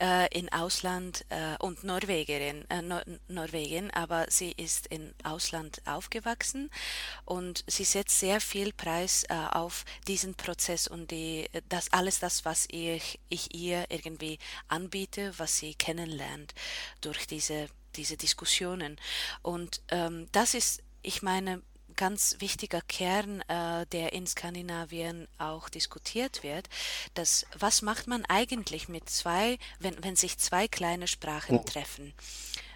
äh, 0.00 0.26
in 0.36 0.50
Ausland 0.50 1.24
äh, 1.28 1.56
und 1.58 1.84
Norwegerin, 1.84 2.64
Nor 2.82 3.02
Norwegen, 3.28 3.90
aber 3.90 4.26
sie 4.28 4.52
ist 4.52 4.86
in 4.86 5.14
Ausland 5.24 5.82
aufgewachsen 5.84 6.70
und 7.24 7.64
sie 7.66 7.84
setzt 7.84 8.18
sehr 8.18 8.40
viel 8.40 8.72
Preis 8.72 9.24
auf 9.52 9.84
diesen 10.06 10.34
Prozess 10.34 10.88
und 10.88 11.10
die, 11.10 11.48
das 11.68 11.92
alles 11.92 12.18
das, 12.18 12.44
was 12.44 12.66
ich, 12.70 13.18
ich 13.28 13.54
ihr 13.54 13.86
irgendwie 13.90 14.38
anbiete, 14.68 15.32
was 15.38 15.58
sie 15.58 15.74
kennenlernt 15.74 16.54
durch 17.00 17.26
diese 17.26 17.68
diese 17.96 18.16
Diskussionen. 18.16 18.96
Und 19.42 19.82
ähm, 19.88 20.28
das 20.32 20.54
ist, 20.54 20.82
ich 21.02 21.22
meine, 21.22 21.62
ganz 21.96 22.36
wichtiger 22.38 22.80
Kern, 22.80 23.42
äh, 23.42 23.84
der 23.92 24.14
in 24.14 24.26
Skandinavien 24.26 25.28
auch 25.36 25.68
diskutiert 25.68 26.42
wird, 26.42 26.68
dass 27.14 27.44
was 27.58 27.82
macht 27.82 28.06
man 28.06 28.24
eigentlich 28.24 28.88
mit 28.88 29.10
zwei, 29.10 29.58
wenn, 29.80 30.02
wenn 30.02 30.16
sich 30.16 30.38
zwei 30.38 30.66
kleine 30.66 31.08
Sprachen 31.08 31.64
treffen? 31.66 32.14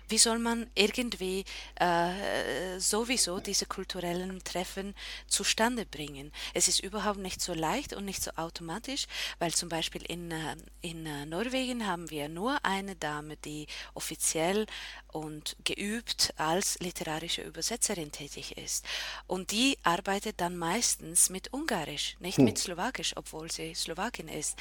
Wie 0.08 0.18
soll 0.18 0.38
man 0.38 0.68
irgendwie 0.74 1.44
äh, 1.76 2.78
sowieso 2.78 3.40
diese 3.40 3.66
kulturellen 3.66 4.42
Treffen 4.44 4.94
zustande 5.26 5.86
bringen? 5.86 6.32
Es 6.52 6.68
ist 6.68 6.80
überhaupt 6.80 7.18
nicht 7.18 7.40
so 7.40 7.54
leicht 7.54 7.92
und 7.92 8.04
nicht 8.04 8.22
so 8.22 8.30
automatisch, 8.36 9.06
weil 9.38 9.52
zum 9.52 9.68
Beispiel 9.68 10.02
in, 10.02 10.30
äh, 10.30 10.56
in 10.80 11.06
äh, 11.06 11.26
Norwegen 11.26 11.86
haben 11.86 12.10
wir 12.10 12.28
nur 12.28 12.58
eine 12.64 12.96
Dame, 12.96 13.36
die 13.36 13.66
offiziell 13.94 14.66
und 15.08 15.56
geübt 15.64 16.34
als 16.36 16.78
literarische 16.80 17.42
Übersetzerin 17.42 18.10
tätig 18.10 18.56
ist. 18.58 18.84
Und 19.26 19.52
die 19.52 19.78
arbeitet 19.82 20.40
dann 20.40 20.56
meistens 20.56 21.30
mit 21.30 21.52
Ungarisch, 21.52 22.16
nicht 22.18 22.38
hm. 22.38 22.44
mit 22.44 22.58
Slowakisch, 22.58 23.16
obwohl 23.16 23.50
sie 23.50 23.74
Slowakin 23.74 24.28
ist. 24.28 24.58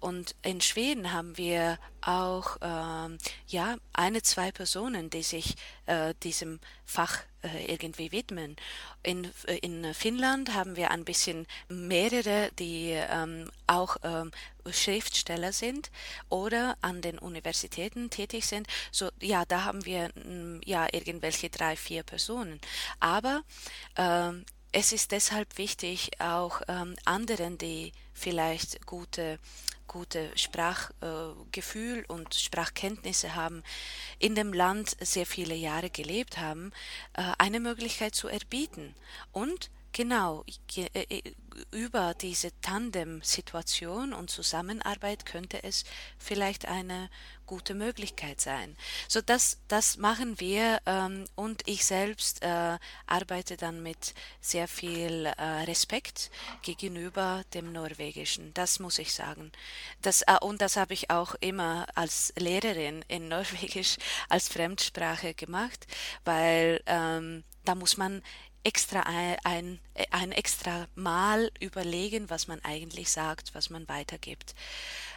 Und 0.00 0.34
in 0.42 0.60
Schweden 0.60 1.12
haben 1.12 1.36
wir 1.38 1.78
auch 2.02 2.58
ähm, 2.60 3.18
ja 3.46 3.76
eine, 3.92 4.22
zwei 4.22 4.52
Personen, 4.52 4.83
die 4.92 5.22
sich 5.22 5.56
äh, 5.86 6.14
diesem 6.22 6.60
Fach 6.84 7.20
äh, 7.42 7.72
irgendwie 7.72 8.12
widmen. 8.12 8.56
In, 9.02 9.30
äh, 9.46 9.58
in 9.58 9.94
Finnland 9.94 10.54
haben 10.54 10.76
wir 10.76 10.90
ein 10.90 11.04
bisschen 11.04 11.46
mehrere, 11.68 12.50
die 12.58 12.90
ähm, 12.92 13.50
auch 13.66 13.96
ähm, 14.02 14.30
Schriftsteller 14.70 15.52
sind 15.52 15.90
oder 16.28 16.76
an 16.80 17.00
den 17.02 17.18
Universitäten 17.18 18.10
tätig 18.10 18.46
sind. 18.46 18.66
So, 18.90 19.10
ja, 19.20 19.44
da 19.44 19.64
haben 19.64 19.84
wir 19.84 20.08
mm, 20.14 20.60
ja 20.64 20.86
irgendwelche 20.92 21.50
drei, 21.50 21.76
vier 21.76 22.02
Personen. 22.02 22.60
Aber 23.00 23.42
ähm, 23.96 24.44
es 24.72 24.92
ist 24.92 25.12
deshalb 25.12 25.56
wichtig, 25.56 26.10
auch 26.18 26.60
ähm, 26.66 26.96
anderen, 27.04 27.58
die 27.58 27.92
vielleicht 28.12 28.84
gute 28.86 29.38
gute 29.94 30.36
Sprachgefühl 30.36 32.00
äh, 32.00 32.12
und 32.12 32.34
Sprachkenntnisse 32.34 33.36
haben, 33.36 33.62
in 34.18 34.34
dem 34.34 34.52
Land 34.52 34.96
sehr 35.00 35.24
viele 35.24 35.54
Jahre 35.54 35.88
gelebt 35.88 36.38
haben, 36.38 36.72
äh, 37.12 37.22
eine 37.38 37.60
Möglichkeit 37.60 38.12
zu 38.16 38.26
erbieten. 38.26 38.96
Und 39.30 39.70
Genau, 39.94 40.44
äh, 40.74 41.22
über 41.70 42.14
diese 42.14 42.50
Tandem-Situation 42.62 44.12
und 44.12 44.28
Zusammenarbeit 44.28 45.24
könnte 45.24 45.62
es 45.62 45.84
vielleicht 46.18 46.66
eine 46.66 47.08
gute 47.46 47.74
Möglichkeit 47.74 48.40
sein. 48.40 48.76
So 49.06 49.20
das, 49.20 49.58
das 49.68 49.96
machen 49.96 50.40
wir 50.40 50.80
ähm, 50.86 51.26
und 51.36 51.62
ich 51.68 51.84
selbst 51.84 52.42
äh, 52.42 52.76
arbeite 53.06 53.56
dann 53.56 53.84
mit 53.84 54.14
sehr 54.40 54.66
viel 54.66 55.26
äh, 55.26 55.42
Respekt 55.62 56.32
gegenüber 56.62 57.44
dem 57.54 57.72
Norwegischen. 57.72 58.52
Das 58.54 58.80
muss 58.80 58.98
ich 58.98 59.14
sagen. 59.14 59.52
Das, 60.02 60.22
äh, 60.22 60.38
und 60.40 60.60
das 60.60 60.76
habe 60.76 60.92
ich 60.92 61.10
auch 61.10 61.36
immer 61.36 61.86
als 61.94 62.32
Lehrerin 62.36 63.04
in 63.06 63.28
Norwegisch 63.34 63.98
als 64.28 64.48
Fremdsprache 64.48 65.34
gemacht, 65.34 65.86
weil 66.24 66.82
ähm, 66.86 67.44
da 67.64 67.76
muss 67.76 67.96
man 67.96 68.20
extra 68.64 69.00
ein, 69.44 69.78
ein 70.10 70.32
extra 70.32 70.88
Mal 70.94 71.50
überlegen, 71.60 72.30
was 72.30 72.48
man 72.48 72.60
eigentlich 72.64 73.10
sagt, 73.10 73.54
was 73.54 73.70
man 73.70 73.88
weitergibt. 73.88 74.54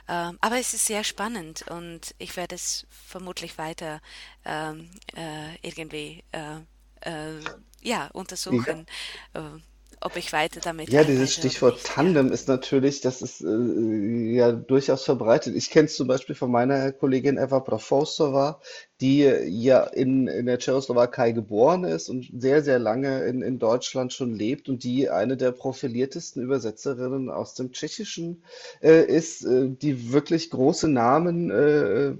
Ähm, 0.08 0.38
aber 0.42 0.60
es 0.60 0.74
ist 0.74 0.86
sehr 0.86 1.04
spannend 1.04 1.64
und 1.70 2.14
ich 2.18 2.36
werde 2.38 2.56
es 2.56 2.86
vermutlich 2.90 3.58
weiter 3.58 4.02
ähm, 4.46 4.90
äh, 5.16 5.56
irgendwie 5.62 6.24
äh, 6.32 6.60
äh, 7.02 7.42
ja, 7.82 8.08
untersuchen. 8.14 8.86
Ja. 9.34 9.60
Ob 10.00 10.16
ich 10.16 10.32
weiter 10.32 10.60
damit 10.62 10.90
Ja, 10.90 11.04
dieses 11.04 11.34
Stichwort 11.34 11.84
Tandem 11.84 12.32
ist 12.32 12.48
natürlich, 12.48 13.02
das 13.02 13.24
ist 13.24 13.42
äh, 13.42 14.36
ja 14.36 14.52
durchaus 14.52 15.04
verbreitet. 15.04 15.56
Ich 15.56 15.72
kenne 15.72 15.86
es 15.86 15.96
zum 15.96 16.08
Beispiel 16.08 16.36
von 16.36 16.52
meiner 16.52 16.92
Kollegin 16.92 17.38
Eva 17.38 17.60
Brafosova, 17.60 18.62
die 19.02 19.22
ja 19.22 19.84
in, 19.84 20.28
in 20.28 20.46
der 20.46 20.60
Tschechoslowakei 20.60 21.32
geboren 21.32 21.84
ist 21.84 22.10
und 22.10 22.30
sehr, 22.38 22.64
sehr 22.64 22.78
lange 22.78 23.26
in, 23.26 23.42
in 23.42 23.58
Deutschland 23.58 24.14
schon 24.14 24.36
lebt 24.36 24.70
und 24.70 24.84
die 24.84 25.10
eine 25.10 25.36
der 25.36 25.52
profiliertesten 25.52 26.44
Übersetzerinnen 26.44 27.32
aus 27.32 27.56
dem 27.56 27.72
Tschechischen 27.72 28.44
äh, 28.82 29.04
ist, 29.04 29.46
äh, 29.46 29.70
die 29.70 30.12
wirklich 30.12 30.52
große 30.52 30.88
Namen 30.88 31.50
äh, 31.50 32.14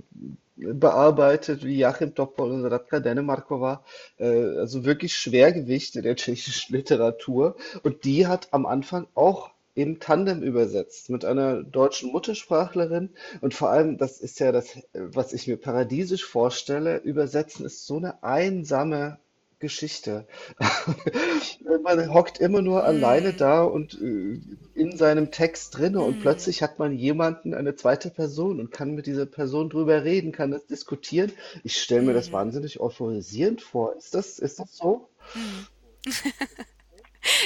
bearbeitet, 0.58 1.64
wie 1.64 1.80
Joachim 1.80 2.16
Topol 2.16 2.52
und 2.52 2.66
Radka 2.66 3.00
Denemarkova, 3.00 3.84
äh, 4.18 4.58
also 4.58 4.86
wirklich 4.86 5.16
Schwergewichte 5.16 6.02
der 6.02 6.16
tschechischen 6.16 6.76
Literatur. 6.76 7.56
Und 7.84 8.04
die 8.04 8.28
hat 8.28 8.50
am 8.52 8.66
Anfang 8.66 9.08
auch 9.14 9.52
im 9.76 10.00
Tandem 10.00 10.42
übersetzt 10.42 11.12
mit 11.12 11.24
einer 11.24 11.64
deutschen 11.64 12.12
Muttersprachlerin. 12.12 13.12
Und 13.42 13.54
vor 13.54 13.70
allem, 13.70 14.00
das 14.00 14.20
ist 14.20 14.40
ja 14.40 14.52
das, 14.52 14.76
was 14.94 15.34
ich 15.34 15.48
mir 15.48 15.58
paradiesisch 15.58 16.26
vorstelle, 16.26 16.98
übersetzen 16.98 17.66
ist 17.66 17.86
so 17.86 17.98
eine 17.98 18.24
einsame 18.24 19.20
Geschichte. 19.60 20.28
man 21.84 22.14
hockt 22.14 22.40
immer 22.40 22.62
nur 22.62 22.84
alleine 22.84 23.34
Hm. 23.34 23.36
da 23.36 23.64
und 23.64 23.94
äh, 24.02 24.40
in 24.74 24.98
seinem 24.98 25.32
Text 25.32 25.78
drinne 25.78 26.02
und 26.02 26.20
Hm. 26.20 26.20
plötzlich 26.20 26.62
hat 26.62 26.80
man 26.80 26.94
jemanden, 26.94 27.54
eine 27.54 27.76
zweite 27.76 28.10
Person 28.10 28.60
und 28.60 28.72
kann 28.72 28.96
mit 28.96 29.06
dieser 29.08 29.26
Person 29.26 29.70
drüber 29.70 30.04
reden, 30.04 30.32
kann 30.32 30.52
das 30.52 30.66
diskutieren. 30.68 31.32
Ich 31.64 31.82
stelle 31.82 32.04
mir 32.04 32.14
das 32.14 32.32
Mhm. 32.32 32.34
wahnsinnig 32.34 32.80
euphorisierend 32.80 33.62
vor. 33.62 33.96
Ist 33.96 34.14
das, 34.16 34.40
ist 34.40 34.60
das 34.60 34.76
so? 34.76 35.10
Mhm. 35.34 35.68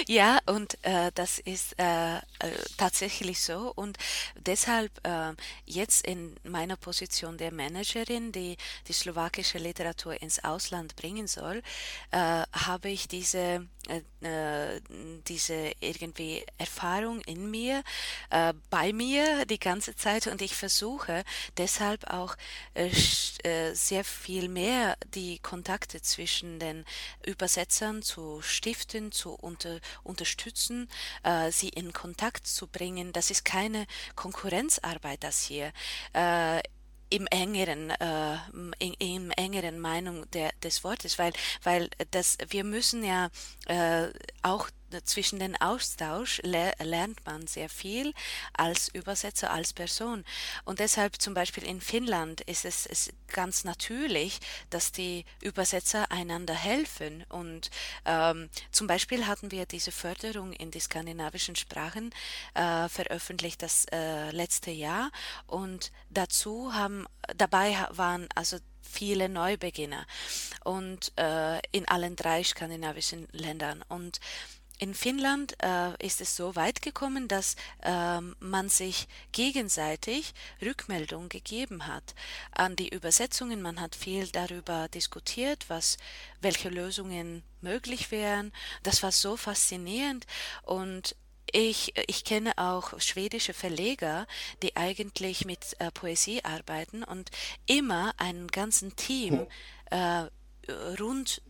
Ja, 0.08 0.40
und 0.46 0.78
äh, 0.84 1.12
das 1.16 1.40
ist 1.40 1.78
äh, 1.80 2.18
äh, 2.18 2.22
tatsächlich 2.78 3.42
so. 3.42 3.72
Und 3.76 3.98
deshalb 4.36 4.92
äh, 5.06 5.34
jetzt 5.66 6.06
in 6.06 6.36
meiner 6.44 6.76
Position 6.78 7.38
der 7.38 7.52
Managerin, 7.54 8.32
die 8.32 8.58
die 8.88 8.94
slowakische 8.94 9.58
Literatur 9.58 10.22
ins 10.22 10.44
Ausland 10.44 10.96
bringen 10.96 11.28
soll, 11.28 11.62
äh, 12.12 12.44
habe 12.54 12.90
ich 12.90 13.08
diese, 13.08 13.68
äh, 13.92 14.02
äh, 14.22 14.82
diese 15.28 15.72
irgendwie 15.80 16.46
Erfahrung 16.58 17.22
in 17.22 17.50
mir, 17.52 17.84
äh, 18.30 18.54
bei 18.70 18.94
mir 18.94 19.46
die 19.46 19.60
ganze 19.60 19.96
Zeit. 19.96 20.28
Und 20.28 20.42
ich 20.42 20.56
versuche 20.56 21.24
deshalb 21.58 22.10
auch 22.10 22.36
äh, 22.74 22.90
äh, 23.44 23.74
sehr 23.74 24.04
viel 24.04 24.48
mehr 24.48 24.98
die 25.14 25.40
Kontakte 25.40 26.02
zwischen 26.02 26.60
den 26.60 26.86
Übersetzern 27.26 28.02
zu 28.02 28.42
stiften, 28.42 29.12
zu 29.12 29.34
unter, 29.34 29.80
unterstützen, 30.04 30.90
äh, 31.24 31.52
sie 31.52 31.70
in 31.70 31.94
Kontakt 31.94 32.48
zu 32.48 32.68
bringen. 32.68 33.14
Das 33.14 33.32
ist 33.32 33.44
keine 33.44 33.88
Konkurrenzarbeit, 34.16 35.24
das 35.24 35.42
hier. 35.42 35.72
Im 37.12 37.28
engeren, 37.28 37.92
äh, 37.92 38.38
in, 38.80 38.94
im 38.94 39.32
engeren 39.32 39.80
Meinung 39.80 40.30
der, 40.32 40.52
des 40.64 40.84
Wortes, 40.84 41.20
weil, 41.20 41.34
weil 41.62 41.90
das, 42.12 42.38
wir 42.50 42.64
müssen 42.64 43.04
ja 43.04 43.30
äh, 43.68 44.08
auch 44.42 44.70
zwischen 45.04 45.40
den 45.40 45.60
Austausch 45.60 46.42
le 46.44 46.72
lernt 46.84 47.26
man 47.26 47.48
sehr 47.48 47.70
viel 47.70 48.14
als 48.54 48.90
Übersetzer, 48.90 49.52
als 49.52 49.74
Person. 49.74 50.24
Und 50.66 50.80
deshalb 50.80 51.22
zum 51.22 51.34
Beispiel 51.34 51.64
in 51.64 51.82
Finnland 51.82 52.42
ist 52.42 52.66
es, 52.66 52.86
es 52.86 53.12
ganz 53.28 53.64
natürlich, 53.64 54.40
dass 54.70 54.92
die 54.92 55.26
Übersetzer 55.42 56.12
einander 56.12 56.54
helfen. 56.54 57.24
Und 57.30 57.72
ähm, 58.06 58.50
zum 58.72 58.88
Beispiel 58.88 59.28
hatten 59.28 59.52
wir 59.52 59.66
diese 59.66 59.92
Förderung 59.92 60.54
in 60.54 60.72
die 60.72 60.80
skandinavischen 60.80 61.56
Sprachen 61.56 62.14
äh, 62.54 62.90
veröffentlicht 62.90 63.62
das 63.62 63.86
äh, 63.92 64.32
letzte 64.32 64.72
Jahr. 64.72 65.12
Und 65.48 65.92
dazu 66.10 66.74
haben, 66.74 67.06
dabei 67.36 67.78
waren 67.92 68.28
also 68.36 68.58
viele 68.82 69.30
Neubeginner 69.30 70.06
und 70.64 71.12
äh, 71.18 71.60
in 71.72 71.88
allen 71.88 72.16
drei 72.16 72.44
skandinavischen 72.44 73.28
Ländern. 73.32 73.84
Und 73.88 74.20
in 74.82 74.96
Finnland 74.96 75.56
äh, 75.64 75.94
ist 76.04 76.22
es 76.22 76.36
so 76.36 76.56
weit 76.56 76.82
gekommen, 76.82 77.28
dass 77.28 77.56
ähm, 77.84 78.36
man 78.40 78.68
sich 78.68 79.08
gegenseitig 79.32 80.34
Rückmeldung 80.60 81.30
gegeben 81.30 81.86
hat 81.86 82.16
an 82.52 82.76
die 82.76 82.90
Übersetzungen. 82.90 83.62
Man 83.62 83.80
hat 83.80 83.96
viel 83.96 84.28
darüber 84.28 84.88
diskutiert, 84.88 85.66
was, 85.68 85.98
welche 86.42 86.70
Lösungen 86.70 87.44
möglich 87.62 88.10
wären. 88.10 88.52
Das 88.82 89.04
war 89.04 89.12
so 89.12 89.38
faszinierend 89.38 90.26
und 90.64 91.16
ich, 91.52 91.94
ich 92.08 92.24
kenne 92.24 92.58
auch 92.58 93.00
schwedische 93.00 93.54
Verleger, 93.54 94.26
die 94.64 94.76
eigentlich 94.78 95.46
mit 95.46 95.76
äh, 95.78 95.92
Poesie 95.92 96.44
arbeiten 96.44 97.04
und 97.04 97.30
immer 97.68 98.14
einen 98.18 98.48
ganzen 98.48 98.96
Team 98.96 99.46
äh, 99.92 100.26
rund 101.00 101.44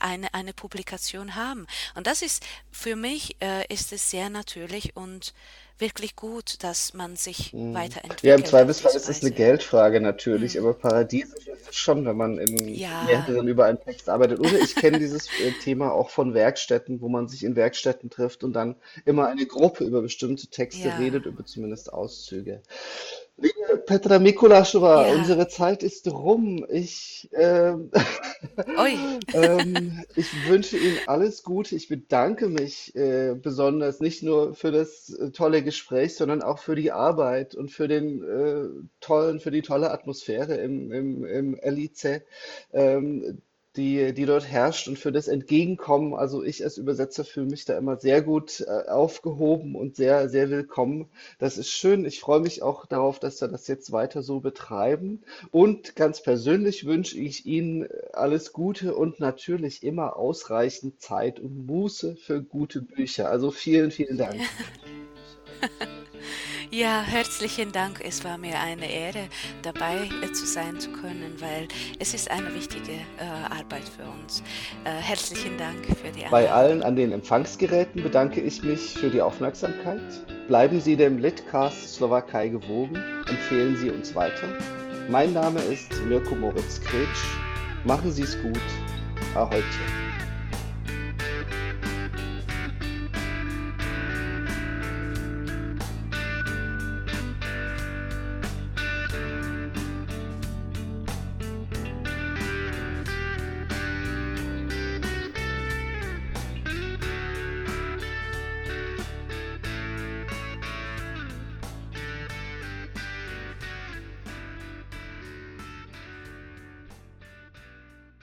eine, 0.00 0.32
eine 0.34 0.52
Publikation 0.52 1.34
haben. 1.34 1.66
Und 1.94 2.06
das 2.06 2.22
ist 2.22 2.44
für 2.70 2.96
mich 2.96 3.36
äh, 3.40 3.64
ist 3.72 3.92
es 3.92 4.10
sehr 4.10 4.30
natürlich 4.30 4.96
und 4.96 5.34
wirklich 5.78 6.16
gut, 6.16 6.62
dass 6.64 6.94
man 6.94 7.16
sich 7.16 7.52
Mhm. 7.52 7.94
Ja, 8.22 8.34
im 8.34 8.44
weiterentwickelt 8.44 8.46
Zweifelsfall 8.46 8.94
ist 8.96 9.08
es 9.08 9.22
eine. 9.22 9.30
Geldfrage 9.32 10.00
natürlich, 10.00 10.54
Hm. 10.54 10.64
aber 10.64 10.74
paradiesisch 10.74 11.46
ist 11.48 11.68
es 11.68 11.76
schon, 11.76 12.04
wenn 12.06 12.16
man 12.16 12.38
in 12.38 12.74
Ja, 12.74 13.00
mehreren 13.00 13.46
über 13.48 13.66
einen 13.66 13.80
Text 13.80 14.08
arbeitet. 14.08 14.40
Oder 14.40 14.60
ich 14.60 14.76
kenne 14.76 14.98
dieses 14.98 15.26
äh, 15.38 15.52
Thema 15.52 15.92
auch 15.92 16.10
von 16.10 16.34
Werkstätten, 16.34 17.00
wo 17.00 17.08
man 17.08 17.28
sich 17.28 17.44
in 17.44 17.56
Werkstätten 17.56 18.10
trifft 18.10 18.42
und 18.44 18.52
dann 18.54 18.76
immer 19.04 19.28
eine 19.28 19.46
Gruppe 19.46 19.84
über 19.84 20.02
bestimmte 20.02 20.48
Texte 20.48 20.88
ja, 20.88 20.96
redet, 20.96 21.26
über 21.26 21.44
zumindest 21.44 21.92
Auszüge. 21.92 22.62
Liebe 23.38 23.76
Petra 23.84 24.18
Mikulaschova, 24.18 25.06
ja. 25.06 25.14
unsere 25.14 25.46
Zeit 25.48 25.82
ist 25.82 26.08
rum. 26.08 26.64
Ich, 26.70 27.28
ähm, 27.32 27.90
Oi. 28.78 28.96
ähm, 29.34 30.02
ich 30.14 30.48
wünsche 30.48 30.78
Ihnen 30.78 30.98
alles 31.06 31.42
Gute. 31.42 31.76
Ich 31.76 31.88
bedanke 31.88 32.48
mich 32.48 32.96
äh, 32.96 33.34
besonders 33.34 34.00
nicht 34.00 34.22
nur 34.22 34.54
für 34.54 34.72
das 34.72 35.10
äh, 35.10 35.32
tolle 35.32 35.62
Gespräch, 35.62 36.16
sondern 36.16 36.40
auch 36.42 36.58
für 36.58 36.76
die 36.76 36.92
Arbeit 36.92 37.54
und 37.54 37.70
für 37.70 37.88
den 37.88 38.22
äh, 38.24 38.68
tollen, 39.00 39.38
für 39.38 39.50
die 39.50 39.62
tolle 39.62 39.90
Atmosphäre 39.90 40.54
im, 40.54 40.90
im, 40.90 41.24
im 41.26 41.60
LIC. 41.62 42.24
Ähm, 42.72 43.42
die, 43.76 44.12
die 44.12 44.26
dort 44.26 44.46
herrscht 44.46 44.88
und 44.88 44.98
für 44.98 45.12
das 45.12 45.28
Entgegenkommen. 45.28 46.14
Also 46.14 46.42
ich 46.42 46.64
als 46.64 46.78
Übersetzer 46.78 47.24
fühle 47.24 47.46
mich 47.46 47.64
da 47.64 47.76
immer 47.76 47.96
sehr 47.96 48.22
gut 48.22 48.60
äh, 48.60 48.88
aufgehoben 48.88 49.74
und 49.74 49.96
sehr, 49.96 50.28
sehr 50.28 50.50
willkommen. 50.50 51.08
Das 51.38 51.58
ist 51.58 51.70
schön. 51.70 52.04
Ich 52.04 52.20
freue 52.20 52.40
mich 52.40 52.62
auch 52.62 52.86
darauf, 52.86 53.18
dass 53.18 53.40
wir 53.40 53.48
das 53.48 53.68
jetzt 53.68 53.92
weiter 53.92 54.22
so 54.22 54.40
betreiben. 54.40 55.22
Und 55.50 55.96
ganz 55.96 56.22
persönlich 56.22 56.86
wünsche 56.86 57.18
ich 57.18 57.46
Ihnen 57.46 57.88
alles 58.12 58.52
Gute 58.52 58.94
und 58.94 59.20
natürlich 59.20 59.82
immer 59.82 60.16
ausreichend 60.16 61.00
Zeit 61.00 61.40
und 61.40 61.66
Muße 61.66 62.16
für 62.16 62.42
gute 62.42 62.82
Bücher. 62.82 63.30
Also 63.30 63.50
vielen, 63.50 63.90
vielen 63.90 64.18
Dank. 64.18 64.40
Ja, 66.70 67.02
herzlichen 67.02 67.70
Dank. 67.72 68.00
Es 68.04 68.24
war 68.24 68.38
mir 68.38 68.58
eine 68.58 68.90
Ehre, 68.90 69.28
dabei 69.62 70.08
äh, 70.22 70.32
zu 70.32 70.46
sein 70.46 70.78
zu 70.80 70.90
können, 70.90 71.34
weil 71.38 71.68
es 72.00 72.12
ist 72.12 72.30
eine 72.30 72.52
wichtige 72.54 72.92
äh, 72.92 73.24
Arbeit 73.50 73.84
für 73.88 74.04
uns. 74.04 74.42
Äh, 74.84 74.90
herzlichen 75.00 75.56
Dank 75.58 75.86
für 75.86 76.10
die 76.10 76.24
Bei 76.30 76.38
Einladung. 76.50 76.52
allen 76.52 76.82
an 76.82 76.96
den 76.96 77.12
Empfangsgeräten 77.12 78.02
bedanke 78.02 78.40
ich 78.40 78.62
mich 78.62 78.94
für 78.94 79.10
die 79.10 79.22
Aufmerksamkeit. 79.22 80.00
Bleiben 80.48 80.80
Sie 80.80 80.96
dem 80.96 81.18
Litcast 81.18 81.94
Slowakei 81.94 82.48
gewogen, 82.48 82.96
empfehlen 83.28 83.76
Sie 83.76 83.90
uns 83.90 84.14
weiter. 84.14 84.48
Mein 85.08 85.32
Name 85.32 85.60
ist 85.60 85.92
Mirko 86.06 86.34
Moritz 86.34 86.80
Kretsch. 86.80 87.24
Machen 87.84 88.10
Sie 88.10 88.22
es 88.22 88.40
gut. 88.42 88.60
Ahojte. 89.34 89.64